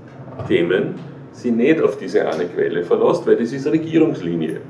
[0.48, 0.94] Themen,
[1.32, 4.60] sie nicht auf diese eine Quelle verlässt, weil das ist Regierungslinie.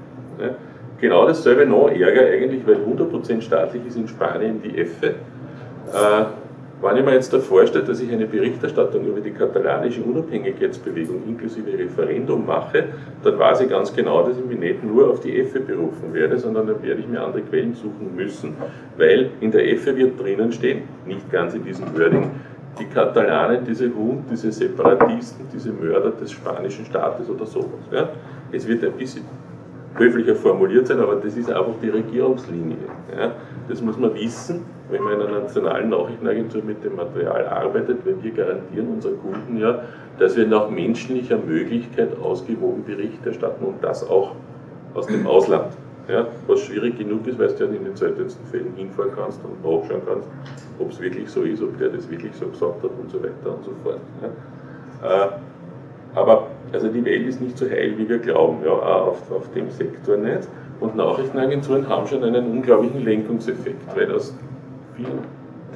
[1.00, 5.06] Genau dasselbe noch Ärger eigentlich, weil 100% staatlich ist in Spanien die EFE.
[5.06, 6.24] Äh,
[6.82, 11.78] wenn ich mir jetzt da vorstelle, dass ich eine Berichterstattung über die katalanische Unabhängigkeitsbewegung inklusive
[11.78, 12.84] Referendum mache,
[13.22, 16.38] dann weiß ich ganz genau, dass ich mich nicht nur auf die EFE berufen werde,
[16.38, 18.56] sondern dann werde ich mir andere Quellen suchen müssen,
[18.96, 22.30] weil in der EFE wird drinnen stehen, nicht ganz in diesem Wording,
[22.79, 27.81] die Katalanen, diese Hund, diese Separatisten, diese Mörder des spanischen Staates oder sowas.
[27.91, 28.09] Ja?
[28.53, 29.25] Es wird ein bisschen
[29.95, 32.77] höflicher formuliert sein, aber das ist einfach die Regierungslinie.
[33.16, 33.33] Ja?
[33.68, 38.23] Das muss man wissen, wenn man in einer nationalen Nachrichtenagentur mit dem Material arbeitet, weil
[38.23, 39.83] wir garantieren unseren Kunden ja,
[40.18, 44.33] dass wir nach menschlicher Möglichkeit ausgewogen Bericht erstatten und das auch
[44.95, 45.73] aus dem Ausland.
[46.11, 49.62] Ja, was schwierig genug ist, weil du ja in den seltensten Fällen hinfahren kannst und
[49.62, 50.28] nachschauen kannst,
[50.78, 53.56] ob es wirklich so ist, ob der das wirklich so gesagt hat und so weiter
[53.56, 54.00] und so fort.
[55.02, 55.26] Ja.
[55.26, 55.28] Äh,
[56.14, 59.70] aber also die Welt ist nicht so heil, wie wir glauben, ja, auf, auf dem
[59.70, 60.48] Sektor nicht.
[60.80, 64.34] Und Nachrichtenagenturen haben schon einen unglaublichen Lenkungseffekt, weil aus
[64.96, 65.20] vielen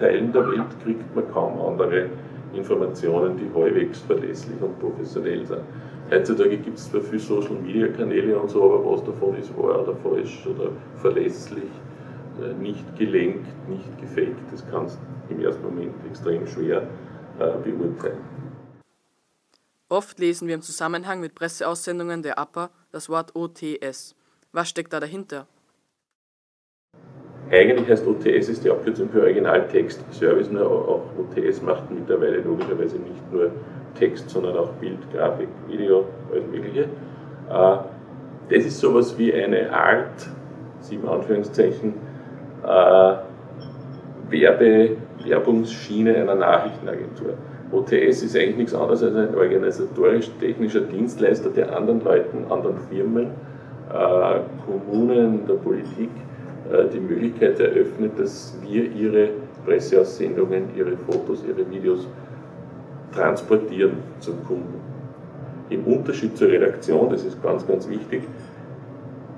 [0.01, 2.07] Teilen der Welt kriegt man kaum andere
[2.55, 5.61] Informationen, die halbwegs verlässlich und professionell sind.
[6.15, 9.83] Heutzutage gibt es zwar viele Social Media Kanäle und so, aber was davon ist wahr
[9.83, 11.71] oder falsch oder verlässlich,
[12.41, 14.97] äh, nicht gelenkt, nicht gefaked, das kannst
[15.29, 16.83] du im ersten Moment extrem schwer
[17.41, 18.19] äh, beurteilen.
[19.89, 24.15] Oft lesen wir im Zusammenhang mit Presseaussendungen der APA das Wort OTS.
[24.53, 25.49] Was steckt da dahinter?
[27.51, 32.99] Eigentlich heißt OTS ist die Abkürzung für Originaltext Service, nur auch OTS macht mittlerweile logischerweise
[32.99, 33.51] nicht nur
[33.99, 36.83] Text, sondern auch Bild, Grafik, Video, alles Mögliche.
[36.83, 37.77] Äh,
[38.51, 40.29] das ist sowas wie eine Art,
[40.81, 41.95] sieben Anführungszeichen,
[42.63, 43.15] äh,
[44.31, 47.35] Werbe, Werbungsschiene einer Nachrichtenagentur.
[47.73, 53.31] OTS ist eigentlich nichts anderes als ein organisatorisch-technischer Dienstleister, der anderen Leuten, anderen Firmen,
[53.91, 56.11] äh, Kommunen, der Politik
[56.95, 59.29] die Möglichkeit eröffnet, dass wir ihre
[59.67, 62.09] Presseaussendungen, ihre Fotos, ihre Videos
[63.15, 64.81] transportieren zum Kunden.
[65.71, 68.23] Im Unterschied zur Redaktion, das ist ganz, ganz wichtig,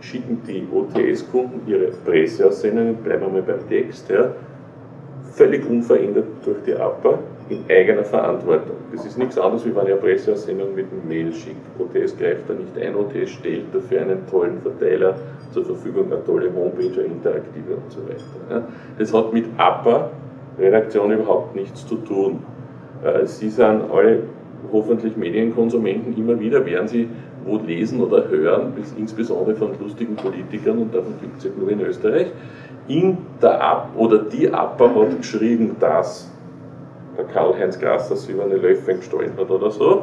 [0.00, 4.32] schicken die OTS-Kunden ihre Presseaussendungen, bleiben wir mal beim Text, ja,
[5.32, 7.18] völlig unverändert durch die APA
[7.48, 8.76] in eigener Verantwortung.
[8.92, 11.56] Das ist nichts anderes, wie wenn ich eine Presseaussendung mit einem Mail schickt.
[11.78, 15.14] OTS greift da nicht ein, OTS stellt dafür einen tollen Verteiler
[15.52, 18.66] zur Verfügung, eine tolle Homepage, eine interaktive und so weiter.
[18.98, 20.10] Das hat mit APA
[20.58, 22.40] Redaktion überhaupt nichts zu tun.
[23.04, 24.22] Äh, Sie sind alle
[24.72, 27.08] hoffentlich Medienkonsumenten, immer wieder werden Sie
[27.46, 31.80] wo lesen oder hören, insbesondere von lustigen Politikern, und davon gibt es ja nur in
[31.80, 32.26] Österreich,
[32.88, 36.30] in der Ab oder die APA hat geschrieben, dass
[37.16, 40.02] der Karl-Heinz Grasser über eine Löffel gestohlen hat oder so.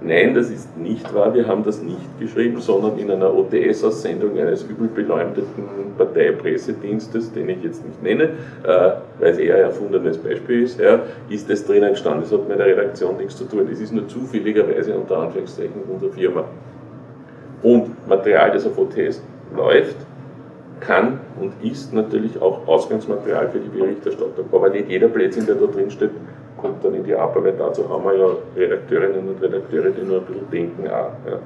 [0.00, 4.62] Nein, das ist nicht wahr, wir haben das nicht geschrieben, sondern in einer ODS-Aussendung eines
[4.62, 5.64] übel beleumdeten
[5.96, 8.24] Parteipressedienstes, den ich jetzt nicht nenne,
[8.62, 12.22] äh, weil es eher ein erfundenes Beispiel ist, ja, ist das drinnen gestanden.
[12.22, 13.68] Das hat mit der Redaktion nichts zu tun.
[13.72, 16.44] Es ist nur zufälligerweise unter Anführungszeichen unsere Firma.
[17.62, 19.20] Und Material, das auf OTS
[19.56, 19.96] läuft,
[20.78, 24.46] kann und ist natürlich auch Ausgangsmaterial für die Berichterstattung.
[24.52, 26.10] Aber nicht jeder Plätzchen, der da drin steht,
[26.58, 27.58] kommt dann in die Arbeit.
[27.58, 31.12] Dazu haben wir ja Redakteurinnen und Redakteure, die nur ein bisschen denken auch.
[31.26, 31.40] Ja.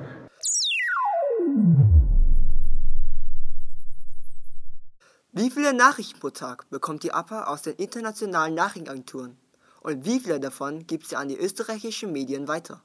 [5.34, 9.36] Wie viele Nachrichten pro Tag bekommt die APA aus den internationalen Nachrichtenagenturen?
[9.80, 12.82] Und wie viele davon gibt sie an die österreichischen Medien weiter?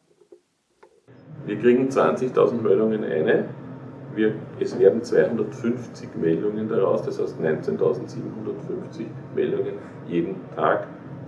[1.46, 3.50] Wir kriegen 20.000 Meldungen eine.
[4.16, 9.06] Wir, es werden 250 Meldungen daraus, das heißt 19.750
[9.36, 9.74] Meldungen
[10.08, 10.88] jeden Tag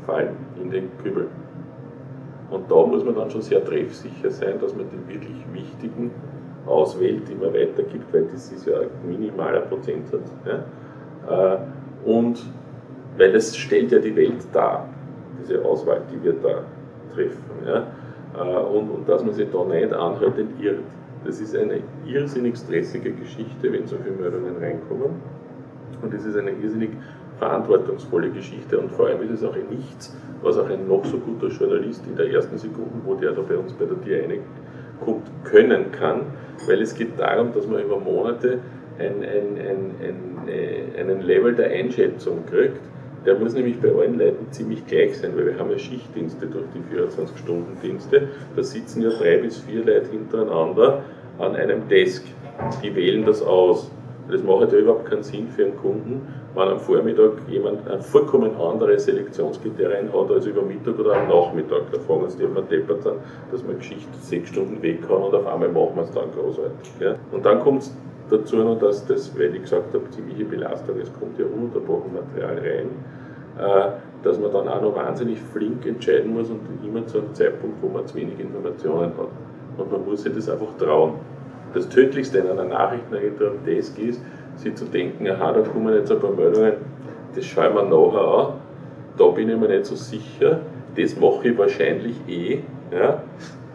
[0.10, 1.28] fallen in den Kübel.
[2.50, 6.12] Und da muss man dann schon sehr treffsicher sein, dass man die wirklich wichtigen
[6.66, 10.32] auswählt, die man weitergibt, weil das ist ja ein minimaler Prozentsatz.
[10.46, 11.54] Ja?
[11.54, 11.58] Äh,
[12.06, 12.44] und
[13.18, 14.88] weil das stellt ja die Welt dar,
[15.40, 16.64] diese Auswahl, die wir da
[17.14, 17.44] treffen.
[17.66, 17.88] Ja?
[18.36, 20.80] Äh, und, und dass man sich da nicht anhaltend irrt.
[21.26, 25.12] Das ist eine irrsinnig stressige Geschichte, wenn so viele Meldungen reinkommen.
[26.02, 26.92] Und es ist eine irrsinnig
[27.40, 31.18] verantwortungsvolle Geschichte und vor allem ist es auch ein Nichts, was auch ein noch so
[31.18, 35.26] guter Journalist in der ersten Sekunde, wo der da bei uns bei der Tier reinkommt,
[35.46, 36.22] können kann,
[36.68, 38.60] weil es geht darum, dass man über Monate
[39.00, 42.82] ein, ein, ein, äh, einen Level der Einschätzung kriegt.
[43.26, 46.66] Der muss nämlich bei allen Leuten ziemlich gleich sein, weil wir haben ja Schichtdienste durch
[46.74, 48.30] die 24-Stunden-Dienste.
[48.56, 51.04] Da sitzen ja drei bis vier Leute hintereinander
[51.38, 52.24] an einem Desk.
[52.82, 53.92] Die wählen das aus.
[54.30, 56.22] Das macht ja überhaupt keinen Sinn für einen Kunden,
[56.60, 61.84] wenn am Vormittag jemand ein vollkommen andere Selektionskriterien hat als über Mittag oder am Nachmittag.
[61.92, 63.16] Da fragen sie, ob man deppert sind,
[63.52, 66.92] dass man Geschichte sechs Stunden weg kann und auf einmal machen wir es dann großartig.
[67.00, 67.16] Ja.
[67.32, 67.96] Und dann kommt es
[68.30, 72.58] dazu noch, dass das, weil ich gesagt habe, ziemliche Belastung, es kommt ja ununterbrochen Material
[72.58, 72.90] rein,
[73.58, 73.92] äh,
[74.24, 77.88] dass man dann auch noch wahnsinnig flink entscheiden muss und immer zu einem Zeitpunkt, wo
[77.88, 79.30] man zu wenig Informationen hat.
[79.78, 81.14] Und man muss sich das einfach trauen.
[81.74, 84.22] Das Tödlichste in einer Nachrichtenagentur am Desk ist,
[84.60, 86.74] sich zu denken, aha, da kommen jetzt ein paar Meldungen,
[87.36, 88.54] das schauen wir nachher an,
[89.18, 90.62] da bin ich mir nicht so sicher,
[90.96, 92.60] das mache ich wahrscheinlich eh,
[92.92, 93.24] ja,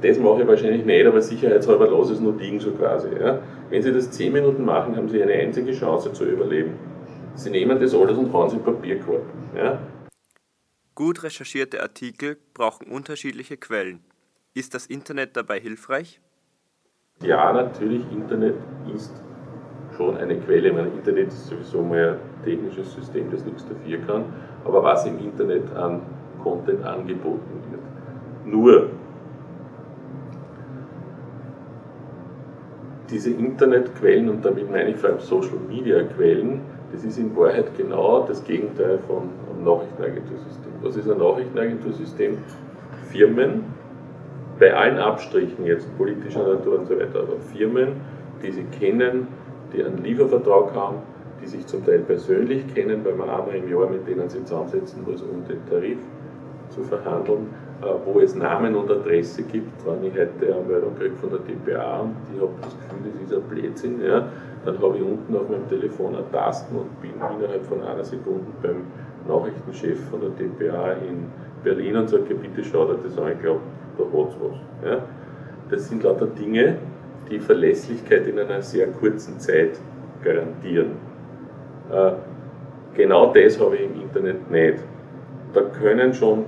[0.02, 3.08] das mache ich wahrscheinlich nicht, aber sicherheitshalber lasse ich es nur liegen, so quasi.
[3.18, 3.40] Ja.
[3.70, 6.74] Wenn Sie das 10 Minuten machen, haben Sie eine einzige Chance zu überleben.
[7.34, 9.22] Sie nehmen das alles und hauen es in den Papierkorb.
[9.56, 9.78] Ja.
[10.94, 14.00] Gut recherchierte Artikel brauchen unterschiedliche Quellen.
[14.52, 16.20] Ist das Internet dabei hilfreich?
[17.22, 18.54] Ja, natürlich, Internet
[18.94, 19.12] ist
[19.96, 20.72] schon eine Quelle.
[20.72, 24.24] Mein Internet ist sowieso mal ein technisches System, das nichts dafür kann.
[24.64, 26.00] Aber was im Internet an
[26.42, 27.40] Content angeboten
[27.70, 27.82] wird.
[28.46, 28.88] Nur
[33.10, 36.60] diese Internetquellen, und damit meine ich vor allem Social Media Quellen,
[36.92, 40.72] das ist in Wahrheit genau das Gegenteil von einem Nachrichtenagentursystem.
[40.82, 42.38] Was ist ein Nachrichtenagentursystem?
[43.10, 43.64] Firmen,
[44.58, 48.00] bei allen Abstrichen jetzt politischer Natur und so weiter, aber Firmen,
[48.42, 49.28] die sie kennen,
[49.74, 50.96] die einen Liefervertrag haben,
[51.42, 55.04] die sich zum Teil persönlich kennen, weil man einmal im Jahr mit denen sich zusammensetzen
[55.04, 55.98] muss, um den Tarif
[56.70, 57.48] zu verhandeln,
[57.82, 59.84] äh, wo es Namen und Adresse gibt.
[59.86, 63.30] Wenn ich heute eine Meldung kriege von der DPA und ich habe das Gefühl, das
[63.30, 64.28] ist ein Blödsinn, ja,
[64.64, 68.46] dann habe ich unten auf meinem Telefon eine Tasten und bin innerhalb von einer Sekunde
[68.62, 68.86] beim
[69.28, 71.26] Nachrichtenchef von der DPA in
[71.62, 73.60] Berlin und sage, bitte schau dir das an, ich glaube,
[73.98, 74.90] da hat es was.
[74.90, 75.02] Ja.
[75.70, 76.78] Das sind lauter Dinge,
[77.30, 79.78] die Verlässlichkeit in einer sehr kurzen Zeit
[80.22, 80.92] garantieren.
[81.90, 82.12] Äh,
[82.94, 84.78] genau das habe ich im Internet nicht.
[85.52, 86.44] Da können schon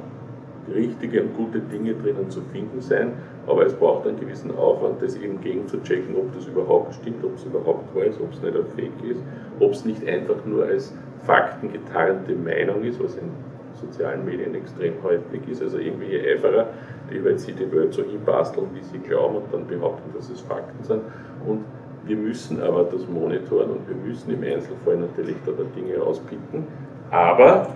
[0.74, 3.12] richtige und gute Dinge drinnen zu finden sein,
[3.46, 7.24] aber es braucht einen gewissen Aufwand, das eben gegen zu checken, ob das überhaupt stimmt,
[7.24, 9.20] ob es überhaupt wahr ist, ob es nicht ein Fake ist,
[9.60, 10.92] ob es nicht einfach nur als
[11.24, 13.30] faktengetarnte Meinung ist, was in
[13.76, 16.68] sozialen Medien extrem häufig ist, also irgendwelche Eiferer,
[17.10, 20.40] die halt sich die Welt so hinbasteln, wie sie glauben und dann behaupten, dass es
[20.40, 21.02] Fakten sind.
[21.46, 21.64] Und
[22.04, 26.64] wir müssen aber das monitoren und wir müssen im Einzelfall natürlich da Dinge rauspicken,
[27.10, 27.68] aber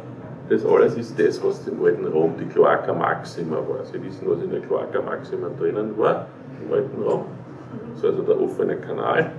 [0.49, 3.85] das alles ist das, was im alten Rom die Cloaca Maxima war.
[3.85, 6.27] Sie wissen, was in der Cloaca Maxima drinnen war,
[6.65, 7.25] im alten Rom.
[7.91, 9.31] Das ist also der offene Kanal.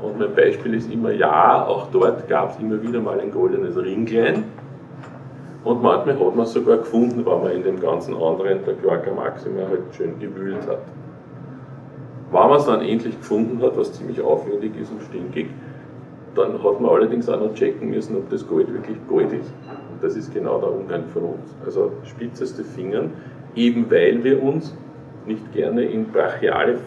[0.00, 3.76] Und mein Beispiel ist immer, ja, auch dort gab es immer wieder mal ein goldenes
[3.76, 4.44] Ringlein.
[5.64, 9.62] Und manchmal hat man sogar gefunden, wenn man in dem ganzen anderen, der Cloaca Maxima,
[9.68, 10.80] halt schön gewühlt hat.
[12.30, 15.48] Wenn man es dann endlich gefunden hat, was ziemlich aufwendig ist und stinkig,
[16.34, 19.52] dann hat man allerdings auch noch checken müssen, ob das Gold wirklich Gold ist.
[19.92, 21.54] Und das ist genau der Umgang von uns.
[21.64, 23.12] Also spitzeste Fingern,
[23.54, 24.76] eben weil wir uns
[25.26, 26.78] nicht gerne in brachiale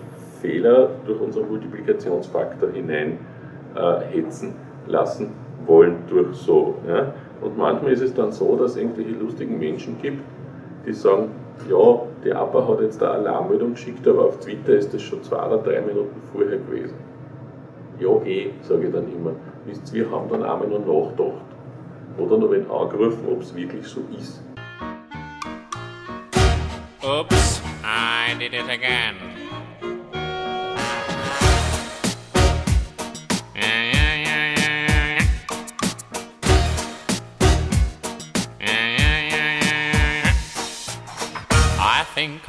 [0.41, 3.17] Fehler durch unseren Multiplikationsfaktor hinein
[3.75, 4.21] äh,
[4.87, 5.31] lassen
[5.65, 6.75] wollen durch so.
[6.87, 7.13] Ja?
[7.41, 10.21] Und manchmal ist es dann so, dass es irgendwelche lustigen Menschen gibt,
[10.85, 11.29] die sagen,
[11.69, 15.45] ja, die APA hat jetzt eine Alarmmeldung geschickt, aber auf Twitter ist das schon zwei
[15.45, 16.95] oder drei Minuten vorher gewesen.
[17.99, 19.31] Ja, eh, sage ich dann immer.
[19.65, 21.41] Wisst wir haben dann einmal noch nachgedacht.
[22.17, 24.41] Oder noch wenn angerufen, ob es wirklich so ist.
[27.03, 29.36] Oops, I did it again.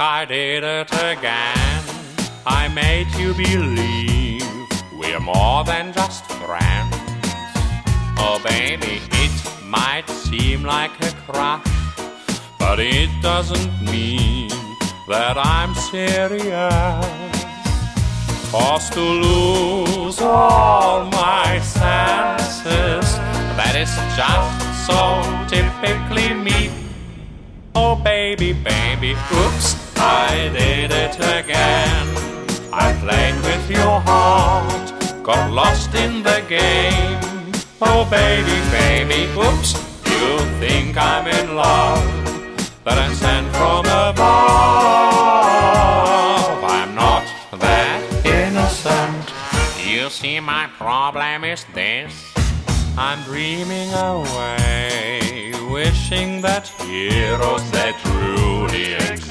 [0.01, 1.83] I did it again.
[2.45, 4.47] I made you believe
[4.97, 6.95] we're more than just friends.
[8.17, 11.67] Oh, baby, it might seem like a crush,
[12.57, 14.47] but it doesn't mean
[15.09, 16.45] that I'm serious.
[18.51, 23.17] Cause to lose all my senses,
[23.59, 25.19] that is just so
[25.49, 26.71] typically me.
[27.75, 32.07] Oh, baby, baby, oops, I did it again.
[32.71, 34.93] I played with your heart,
[35.23, 37.19] got lost in the game.
[37.81, 39.73] Oh, baby, baby, oops,
[40.05, 42.03] you think I'm in love,
[42.83, 44.23] that I'm sent from above.
[46.63, 47.25] I'm not
[47.59, 49.33] that innocent.
[49.85, 52.13] You see, my problem is this
[52.97, 59.28] I'm dreaming away, wishing that heroes that truly exist.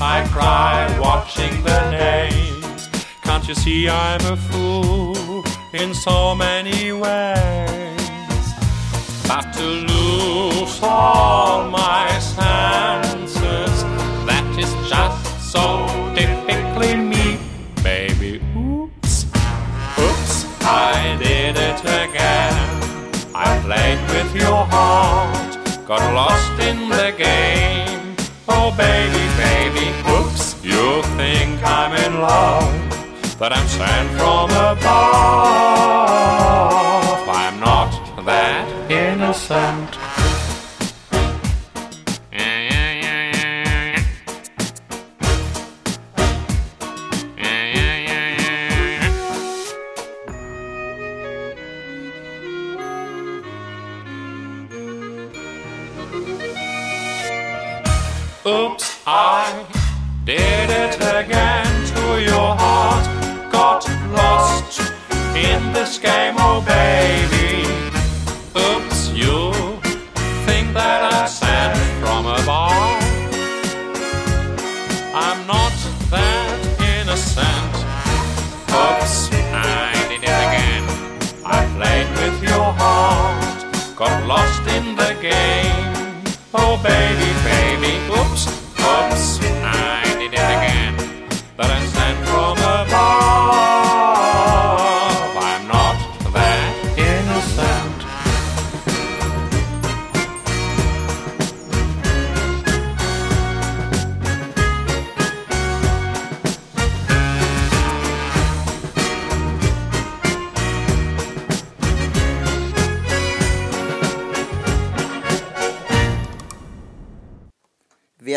[0.00, 2.88] I cry watching the names.
[3.22, 8.44] Can't you see I'm a fool in so many ways?
[9.28, 13.84] But to lose all my senses,
[14.26, 17.38] that is just so typically me,
[17.82, 18.42] baby.
[18.56, 19.26] Oops,
[19.98, 22.54] oops, I did it again.
[23.34, 28.16] I played with your heart, got lost in the game.
[28.46, 29.33] Oh, baby, baby,
[30.64, 34.88] oops, you think I'm in love, but I'm sent from above.
[37.28, 37.90] I'm not
[38.24, 39.98] that innocent.
[42.32, 42.94] Yeah, yeah,
[66.02, 66.23] in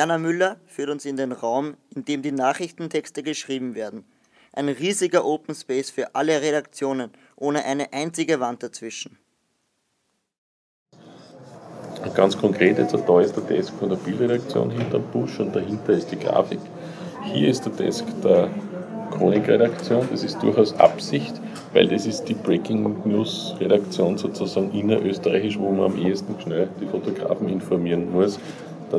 [0.08, 4.05] Werner Müller führt uns in den Raum, in dem die Nachrichtentexte geschrieben werden.
[4.53, 9.18] Ein riesiger Open Space für alle Redaktionen, ohne eine einzige Wand dazwischen.
[12.16, 16.10] Ganz konkret, jetzt da ist der Desk von der Bildredaktion hinterm Busch und dahinter ist
[16.10, 16.62] die Grafik.
[17.34, 18.49] Hier ist der Desk der
[19.12, 21.34] Chronikredaktion, das ist durchaus Absicht,
[21.74, 26.86] weil das ist die Breaking News Redaktion sozusagen innerösterreichisch, wo man am ehesten schnell die
[26.86, 28.39] Fotografen informieren muss,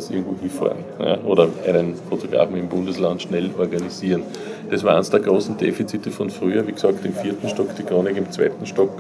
[0.01, 4.23] sie irgendwo hinfahren ja, oder einen Fotografen im Bundesland schnell organisieren.
[4.71, 8.17] Das war eines der großen Defizite von früher, wie gesagt, im vierten Stock die Chronik,
[8.17, 8.91] im zweiten Stock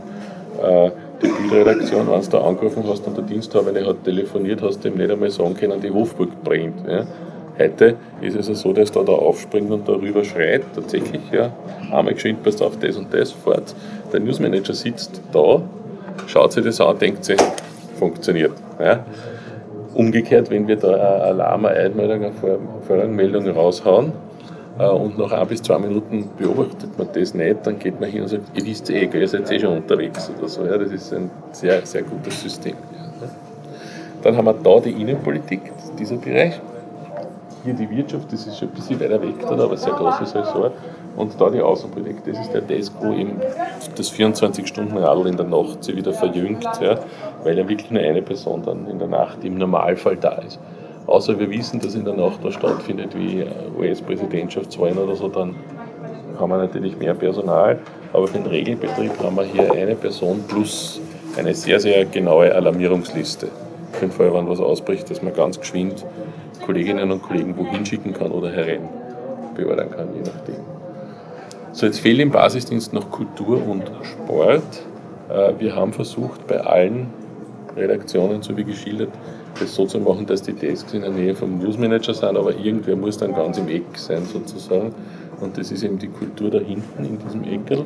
[0.62, 0.91] äh,
[1.22, 4.97] die Bildredaktion, wenn du da angerufen hast und der Diensthaber hat telefoniert, hast du ihm
[4.97, 6.89] nicht einmal sagen können, die Hofburg brennt.
[6.89, 7.07] Ja.
[7.59, 11.51] Heute ist es ja so, dass der da aufspringt und darüber schreit, tatsächlich, ja,
[11.91, 13.74] einmal geschwind, passt auf das und das, fort.
[14.12, 15.61] Der Newsmanager sitzt da,
[16.28, 17.39] schaut sich das an, denkt sich,
[17.99, 18.53] funktioniert.
[18.78, 19.05] Ja.
[19.99, 22.32] Umgekehrt, wenn wir da eine Alarm, eine
[22.86, 24.12] Vorrangmeldung raushauen,
[24.78, 28.22] äh, und nach ein bis zwei Minuten beobachtet man das nicht, dann geht man hin
[28.22, 30.64] und sagt, ihr wisst eh, ihr seid eh schon unterwegs oder so.
[30.64, 32.76] Ja, das ist ein sehr, sehr gutes System.
[34.22, 36.61] Dann haben wir da die Innenpolitik, dieser Bereich.
[37.64, 40.74] Hier die Wirtschaft, das ist schon ein bisschen weiter weg, dann, aber sehr großes Ressort.
[41.16, 43.40] Und da die Außenpolitik, das ist der Desk, wo eben
[43.96, 47.01] das 24-Stunden-Radl in der Nacht sich wieder verjüngt, ja,
[47.49, 50.61] weil ja wirklich nur eine Person dann in der Nacht im Normalfall da ist.
[51.07, 53.42] Außer wir wissen, dass in der Nacht was stattfindet, wie
[53.78, 55.55] US-Präsidentschaftswahlen oder so, dann
[56.38, 57.78] haben wir natürlich mehr Personal.
[58.12, 61.01] Aber für den Regelbetrieb haben wir hier eine Person plus
[61.38, 63.49] eine sehr, sehr genaue Alarmierungsliste.
[63.92, 66.05] Für den Fall, wenn was ausbricht, dass man ganz geschwind
[66.66, 68.86] Kolleginnen und Kollegen wohin schicken kann oder herein
[69.55, 70.62] beordern kann, je nachdem.
[71.72, 74.82] So, jetzt fehlt im Basisdienst noch Kultur und Sport.
[75.30, 77.07] Äh, wir haben versucht, bei allen
[77.78, 79.10] Redaktionen, so wie geschildert,
[79.58, 82.96] das so zu machen, dass die Desks in der Nähe vom Newsmanager sind, aber irgendwer
[82.96, 84.94] muss dann ganz im Eck sein sozusagen.
[85.40, 87.84] Und das ist eben die Kultur da hinten in diesem Eckel.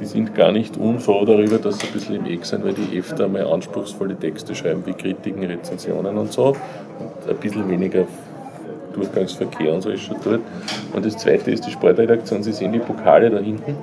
[0.00, 2.98] Die sind gar nicht unfroh darüber, dass sie ein bisschen im Eck sind, weil die
[2.98, 6.48] öfter mal anspruchsvolle Texte schreiben, wie Kritiken, Rezensionen und so.
[6.98, 8.04] Und ein bisschen weniger
[8.94, 10.40] Durchgangsverkehr und so ist schon dort.
[10.92, 12.42] Und das zweite ist die Sportredaktion.
[12.42, 13.76] Sie sehen die Pokale da hinten.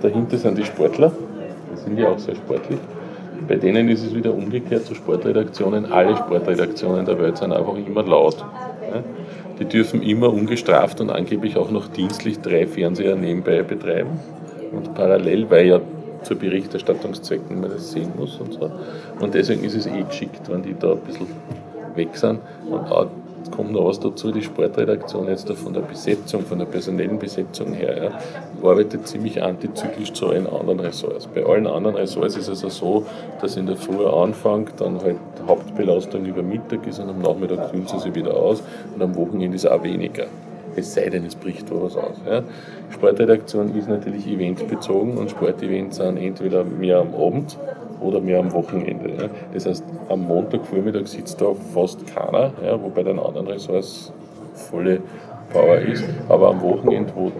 [0.00, 1.12] Dahinter sind die Sportler.
[1.72, 2.78] Die sind ja auch sehr sportlich.
[3.48, 5.92] Bei denen ist es wieder umgekehrt zu Sportredaktionen.
[5.92, 8.44] Alle Sportredaktionen der Welt sind einfach immer laut.
[9.58, 14.18] Die dürfen immer ungestraft und angeblich auch noch dienstlich drei Fernseher nebenbei betreiben.
[14.72, 15.80] Und parallel, weil ja
[16.22, 18.70] zur Berichterstattungszwecken man das sehen muss und so.
[19.20, 21.26] Und deswegen ist es eh geschickt, wenn die da ein bisschen
[21.94, 22.40] weg sind.
[22.68, 22.90] Und
[23.54, 28.04] kommt noch was dazu, die Sportredaktion jetzt von der Besetzung, von der personellen Besetzung her,
[28.04, 31.26] ja, arbeitet ziemlich antizyklisch zu allen anderen Ressorts.
[31.26, 33.06] Bei allen anderen Ressorts ist es also so,
[33.40, 37.86] dass in der Früh anfängt, dann halt Hauptbelastung über Mittag ist und am Nachmittag kühlen
[37.86, 38.62] sie sich wieder aus
[38.94, 40.26] und am Wochenende ist auch weniger.
[40.76, 42.16] Es sei denn, es bricht was aus.
[42.28, 42.42] Ja.
[42.90, 47.56] Sportredaktion ist natürlich eventbezogen und Sportevents sind entweder mehr am Abend
[48.00, 49.22] oder mehr am Wochenende.
[49.22, 49.30] Ja.
[49.52, 54.12] Das heißt, am Montagvormittag sitzt da fast keiner, ja, wobei den anderen Ressorts
[54.54, 55.00] volle
[55.52, 56.04] Power ist.
[56.28, 57.32] Aber am Wochenende, wo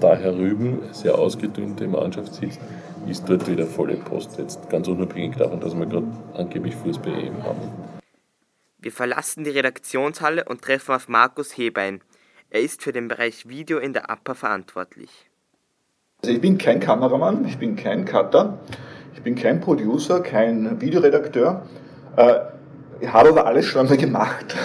[0.00, 2.60] da herüben sehr ausgedünnte Mannschaft sitzt,
[3.08, 4.38] ist dort wieder volle Post.
[4.38, 7.60] Jetzt ganz unabhängig davon, dass wir gerade angeblich Fußball-EM haben.
[8.78, 12.02] Wir verlassen die Redaktionshalle und treffen auf Markus Hebein.
[12.50, 15.10] Er ist für den Bereich Video in der APA verantwortlich.
[16.22, 18.58] Also ich bin kein Kameramann, ich bin kein Cutter,
[19.14, 21.62] ich bin kein Producer, kein Videoredakteur.
[22.16, 22.34] Äh,
[23.00, 24.54] ich habe aber alles schon einmal gemacht.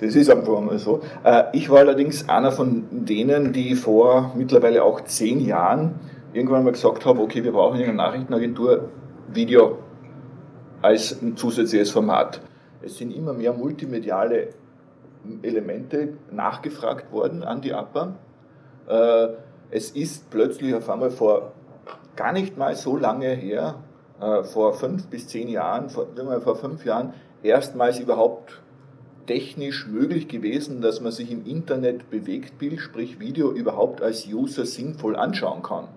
[0.00, 1.00] Das ist einfach einmal so.
[1.22, 5.94] Äh, ich war allerdings einer von denen, die vor mittlerweile auch zehn Jahren
[6.32, 8.88] irgendwann mal gesagt haben, okay, wir brauchen in einer Nachrichtenagentur
[9.32, 9.78] Video
[10.82, 12.40] als ein zusätzliches Format.
[12.82, 14.48] Es sind immer mehr multimediale
[15.42, 18.16] Elemente nachgefragt worden an die APA.
[18.88, 19.28] Äh,
[19.70, 21.52] es ist plötzlich auf einmal vor
[22.16, 23.76] gar nicht mal so lange her,
[24.20, 28.62] äh, vor fünf bis zehn Jahren, vor, fünf Jahren, erstmals überhaupt
[29.26, 35.16] technisch möglich gewesen, dass man sich im Internet Bewegtbild, sprich Video, überhaupt als User sinnvoll
[35.16, 35.88] anschauen kann.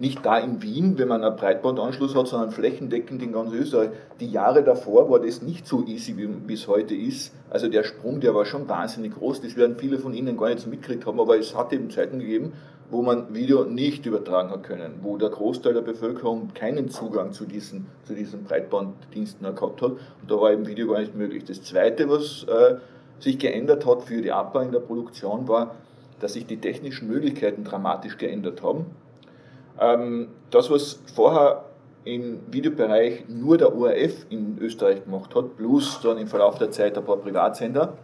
[0.00, 3.90] Nicht da in Wien, wenn man einen Breitbandanschluss hat, sondern flächendeckend in ganz Österreich.
[4.18, 7.34] Die Jahre davor war das nicht so easy, wie es heute ist.
[7.50, 9.42] Also der Sprung, der war schon wahnsinnig groß.
[9.42, 12.18] Das werden viele von Ihnen gar nicht so mitgekriegt haben, aber es hat eben Zeiten
[12.18, 12.54] gegeben,
[12.90, 17.44] wo man Video nicht übertragen hat können, wo der Großteil der Bevölkerung keinen Zugang zu
[17.44, 19.92] diesen, zu diesen Breitbanddiensten gehabt hat.
[19.92, 21.44] Und da war eben Video gar nicht möglich.
[21.44, 22.76] Das Zweite, was äh,
[23.20, 25.76] sich geändert hat für die APA in der Produktion, war,
[26.20, 28.86] dass sich die technischen Möglichkeiten dramatisch geändert haben.
[29.80, 31.64] Ähm, das, was vorher
[32.04, 36.96] im Videobereich nur der ORF in Österreich gemacht hat, plus dann im Verlauf der Zeit
[36.96, 37.94] ein paar Privatsender,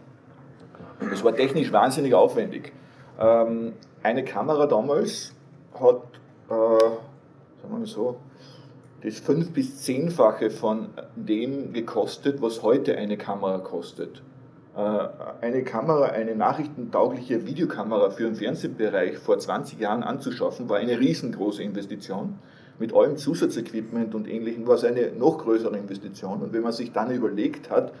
[1.09, 2.71] das war technisch wahnsinnig aufwendig.
[3.19, 3.73] Ähm,
[4.07, 5.33] eine Kamera damals
[5.73, 6.01] hat,
[6.49, 8.15] äh, sagen wir mal so,
[9.03, 14.23] das fünf- bis zehnfache von dem gekostet, was heute eine Kamera kostet.
[14.77, 15.07] Äh,
[15.41, 21.61] eine Kamera, eine nachrichtentaugliche Videokamera für den Fernsehbereich vor 20 Jahren anzuschaffen, war eine riesengroße
[21.61, 22.39] Investition.
[22.79, 26.41] Mit allem Zusatzequipment und Ähnlichem war es eine noch größere Investition.
[26.41, 27.91] Und wenn man sich dann überlegt hat,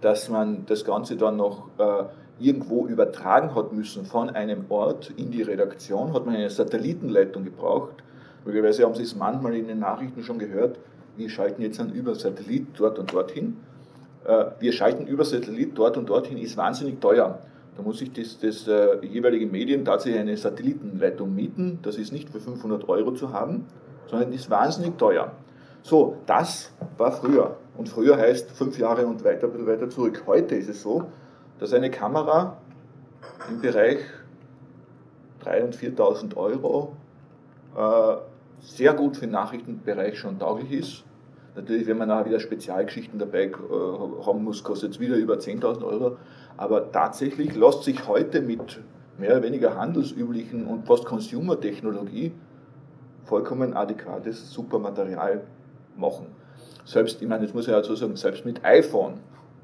[0.00, 2.04] dass man das Ganze dann noch äh,
[2.38, 7.94] irgendwo übertragen hat müssen von einem Ort in die Redaktion, hat man eine Satellitenleitung gebraucht.
[8.44, 10.78] Möglicherweise haben Sie es manchmal in den Nachrichten schon gehört,
[11.16, 13.56] wir schalten jetzt dann über Satellit dort und dorthin.
[14.26, 17.38] Äh, wir schalten über Satellit dort und dorthin, ist wahnsinnig teuer.
[17.76, 21.78] Da muss sich das, das äh, jeweilige Medien tatsächlich eine Satellitenleitung mieten.
[21.82, 23.66] Das ist nicht für 500 Euro zu haben,
[24.08, 25.32] sondern ist wahnsinnig teuer.
[25.82, 27.56] So, das war früher.
[27.76, 30.24] Und früher heißt fünf Jahre und weiter, weiter zurück.
[30.26, 31.04] Heute ist es so,
[31.58, 32.58] dass eine Kamera
[33.48, 33.98] im Bereich
[35.44, 36.96] 3.000 und 4.000 Euro
[37.76, 38.16] äh,
[38.60, 41.04] sehr gut für den Nachrichtenbereich schon tauglich ist.
[41.54, 45.84] Natürlich, wenn man nachher wieder Spezialgeschichten dabei äh, haben muss, kostet es wieder über 10.000
[45.84, 46.16] Euro.
[46.56, 48.80] Aber tatsächlich lässt sich heute mit
[49.18, 52.32] mehr oder weniger handelsüblichen und Post-Consumer-Technologie
[53.24, 55.42] vollkommen adäquates Supermaterial
[55.96, 56.26] machen.
[56.84, 59.14] Selbst, ich meine, das muss ich dazu sagen, selbst mit iPhone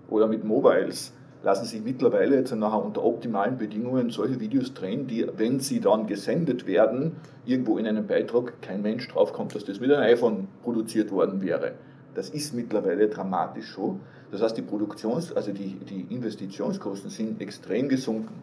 [0.08, 1.12] oder mit Mobiles
[1.42, 6.06] lassen sich mittlerweile jetzt nachher unter optimalen Bedingungen solche Videos drehen, die, wenn sie dann
[6.06, 11.10] gesendet werden, irgendwo in einem Beitrag kein Mensch draufkommt, dass das mit einem iPhone produziert
[11.10, 11.72] worden wäre.
[12.14, 13.98] Das ist mittlerweile dramatisch so.
[14.30, 18.34] Das heißt, die Produktions-, also die, die Investitionskosten sind extrem gesunken.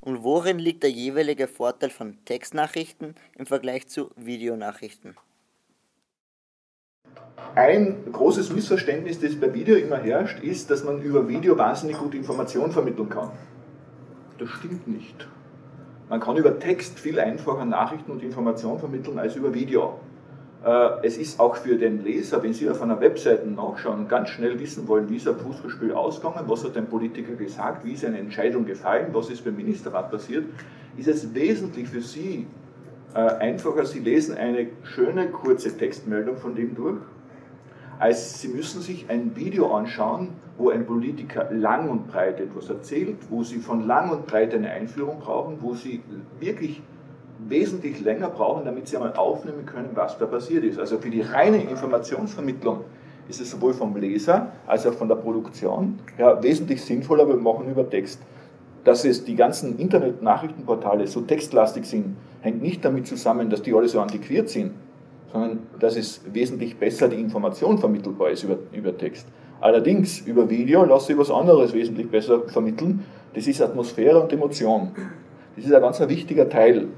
[0.00, 5.16] Und worin liegt der jeweilige Vorteil von Textnachrichten im Vergleich zu Videonachrichten?
[7.56, 12.14] Ein großes Missverständnis, das bei Video immer herrscht, ist, dass man über Video wahnsinnig gut
[12.14, 13.30] Informationen vermitteln kann.
[14.38, 15.26] Das stimmt nicht.
[16.10, 19.98] Man kann über Text viel einfacher Nachrichten und Informationen vermitteln als über Video.
[20.66, 24.60] Äh, es ist auch für den Leser, wenn Sie auf einer Webseite nachschauen, ganz schnell
[24.60, 28.18] wissen wollen, wie ist ein Fußballspiel ausgegangen, was hat ein Politiker gesagt, wie ist eine
[28.18, 30.44] Entscheidung gefallen, was ist beim Ministerrat passiert,
[30.98, 32.46] ist es wesentlich für Sie
[33.14, 36.98] äh, einfacher, Sie lesen eine schöne kurze Textmeldung von dem durch
[37.98, 40.28] als sie müssen sich ein Video anschauen,
[40.58, 44.70] wo ein Politiker lang und breit etwas erzählt, wo sie von lang und breit eine
[44.70, 46.02] Einführung brauchen, wo sie
[46.40, 46.82] wirklich
[47.48, 50.78] wesentlich länger brauchen, damit sie einmal aufnehmen können, was da passiert ist.
[50.78, 52.80] Also für die reine Informationsvermittlung
[53.28, 57.68] ist es sowohl vom Leser als auch von der Produktion ja, wesentlich sinnvoller, wir machen
[57.70, 58.20] über Text.
[58.84, 63.88] Dass es die ganzen Internet-Nachrichtenportale so textlastig sind, hängt nicht damit zusammen, dass die alle
[63.88, 64.72] so antiquiert sind,
[65.32, 69.26] sondern dass es wesentlich besser die Information vermittelbar ist über, über Text.
[69.60, 73.04] Allerdings über Video lässt sich was anderes wesentlich besser vermitteln.
[73.34, 74.90] Das ist Atmosphäre und Emotion.
[75.56, 76.88] Das ist ein ganz wichtiger Teil.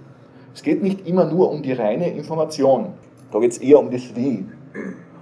[0.55, 2.95] Es geht nicht immer nur um die reine Information.
[3.31, 4.47] Da geht es eher um das Wie.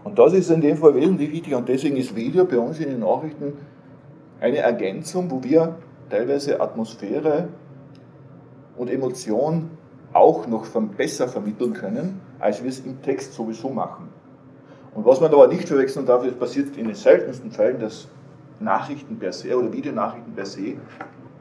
[0.05, 1.59] Und das ist in dem Fall wesentlich wichtiger.
[1.59, 3.53] Und deswegen ist Video bei uns in den Nachrichten
[4.41, 5.77] eine Ergänzung, wo wir
[6.09, 7.49] teilweise Atmosphäre
[8.77, 9.71] und Emotion
[10.17, 14.09] auch noch besser vermitteln können, als wir es im Text sowieso machen.
[14.95, 18.09] Und was man aber nicht verwechseln darf, es passiert in den seltensten Fällen, dass
[18.59, 20.77] Nachrichten per se oder Videonachrichten per se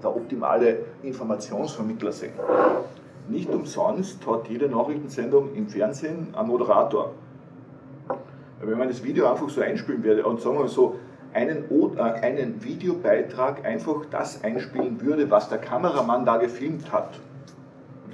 [0.04, 2.34] der optimale Informationsvermittler sind.
[3.30, 7.12] Nicht umsonst hat jede Nachrichtensendung im Fernsehen einen Moderator.
[8.62, 10.96] Wenn man das Video einfach so einspielen würde und sagen wir so,
[11.34, 11.66] einen,
[11.98, 17.20] äh, einen Videobeitrag einfach das einspielen würde, was der Kameramann da gefilmt hat,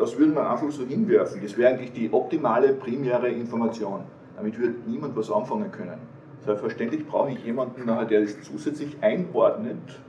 [0.02, 1.42] das würde man einfach so hinwerfen.
[1.44, 4.04] Das wäre eigentlich die optimale primäre Information.
[4.36, 6.00] Damit würde niemand was anfangen können.
[6.44, 10.00] Selbstverständlich brauche ich jemanden, der das zusätzlich einordnet,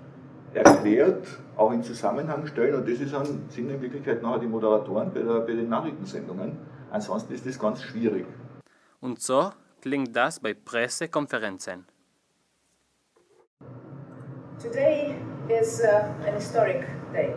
[0.55, 1.26] erklärt,
[1.57, 5.20] auch in Zusammenhang stellen und das ist dann, sind in Wirklichkeit nachher die Moderatoren bei,
[5.20, 6.57] der, bei den Nachrichtensendungen.
[6.90, 8.26] Ansonsten ist das ganz schwierig.
[9.01, 11.86] Und so klingt das bei Pressekonferenzen.
[14.62, 15.16] Today
[15.49, 17.34] is uh, an historic day.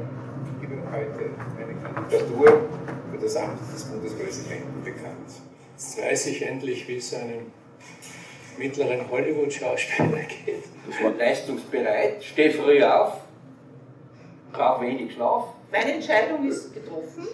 [0.91, 2.69] Heute eine Kandidatur
[3.09, 5.31] für das Amt des Bundespräsidenten bekannt.
[5.71, 7.51] Jetzt weiß ich endlich, wie es einem
[8.57, 10.65] mittleren Hollywood-Schauspieler geht.
[10.87, 13.21] Das war leistungsbereit, steh früh auf,
[14.51, 15.45] brauch wenig Schlaf.
[15.71, 17.27] Meine Entscheidung ist getroffen.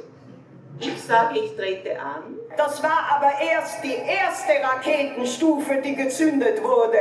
[0.79, 2.23] Ich sage, ich trete an.
[2.55, 6.97] Das war aber erst die erste Raketenstufe, die gezündet wurde.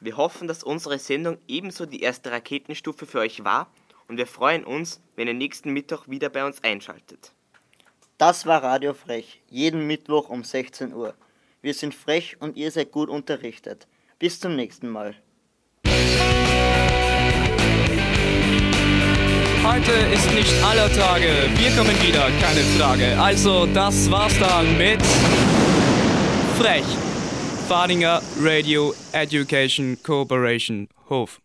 [0.00, 3.68] Wir hoffen, dass unsere Sendung ebenso die erste Raketenstufe für euch war
[4.08, 7.32] und wir freuen uns, wenn ihr nächsten Mittwoch wieder bei uns einschaltet.
[8.18, 11.14] Das war Radio Frech, jeden Mittwoch um 16 Uhr.
[11.60, 13.86] Wir sind frech und ihr seid gut unterrichtet.
[14.18, 15.14] Bis zum nächsten Mal.
[19.62, 21.26] Heute ist nicht aller Tage.
[21.56, 23.20] Wir kommen wieder, keine Frage.
[23.20, 25.02] Also, das war's dann mit
[26.56, 26.86] Frech.
[27.68, 31.40] Fadinger Radio Education Cooperation Hof.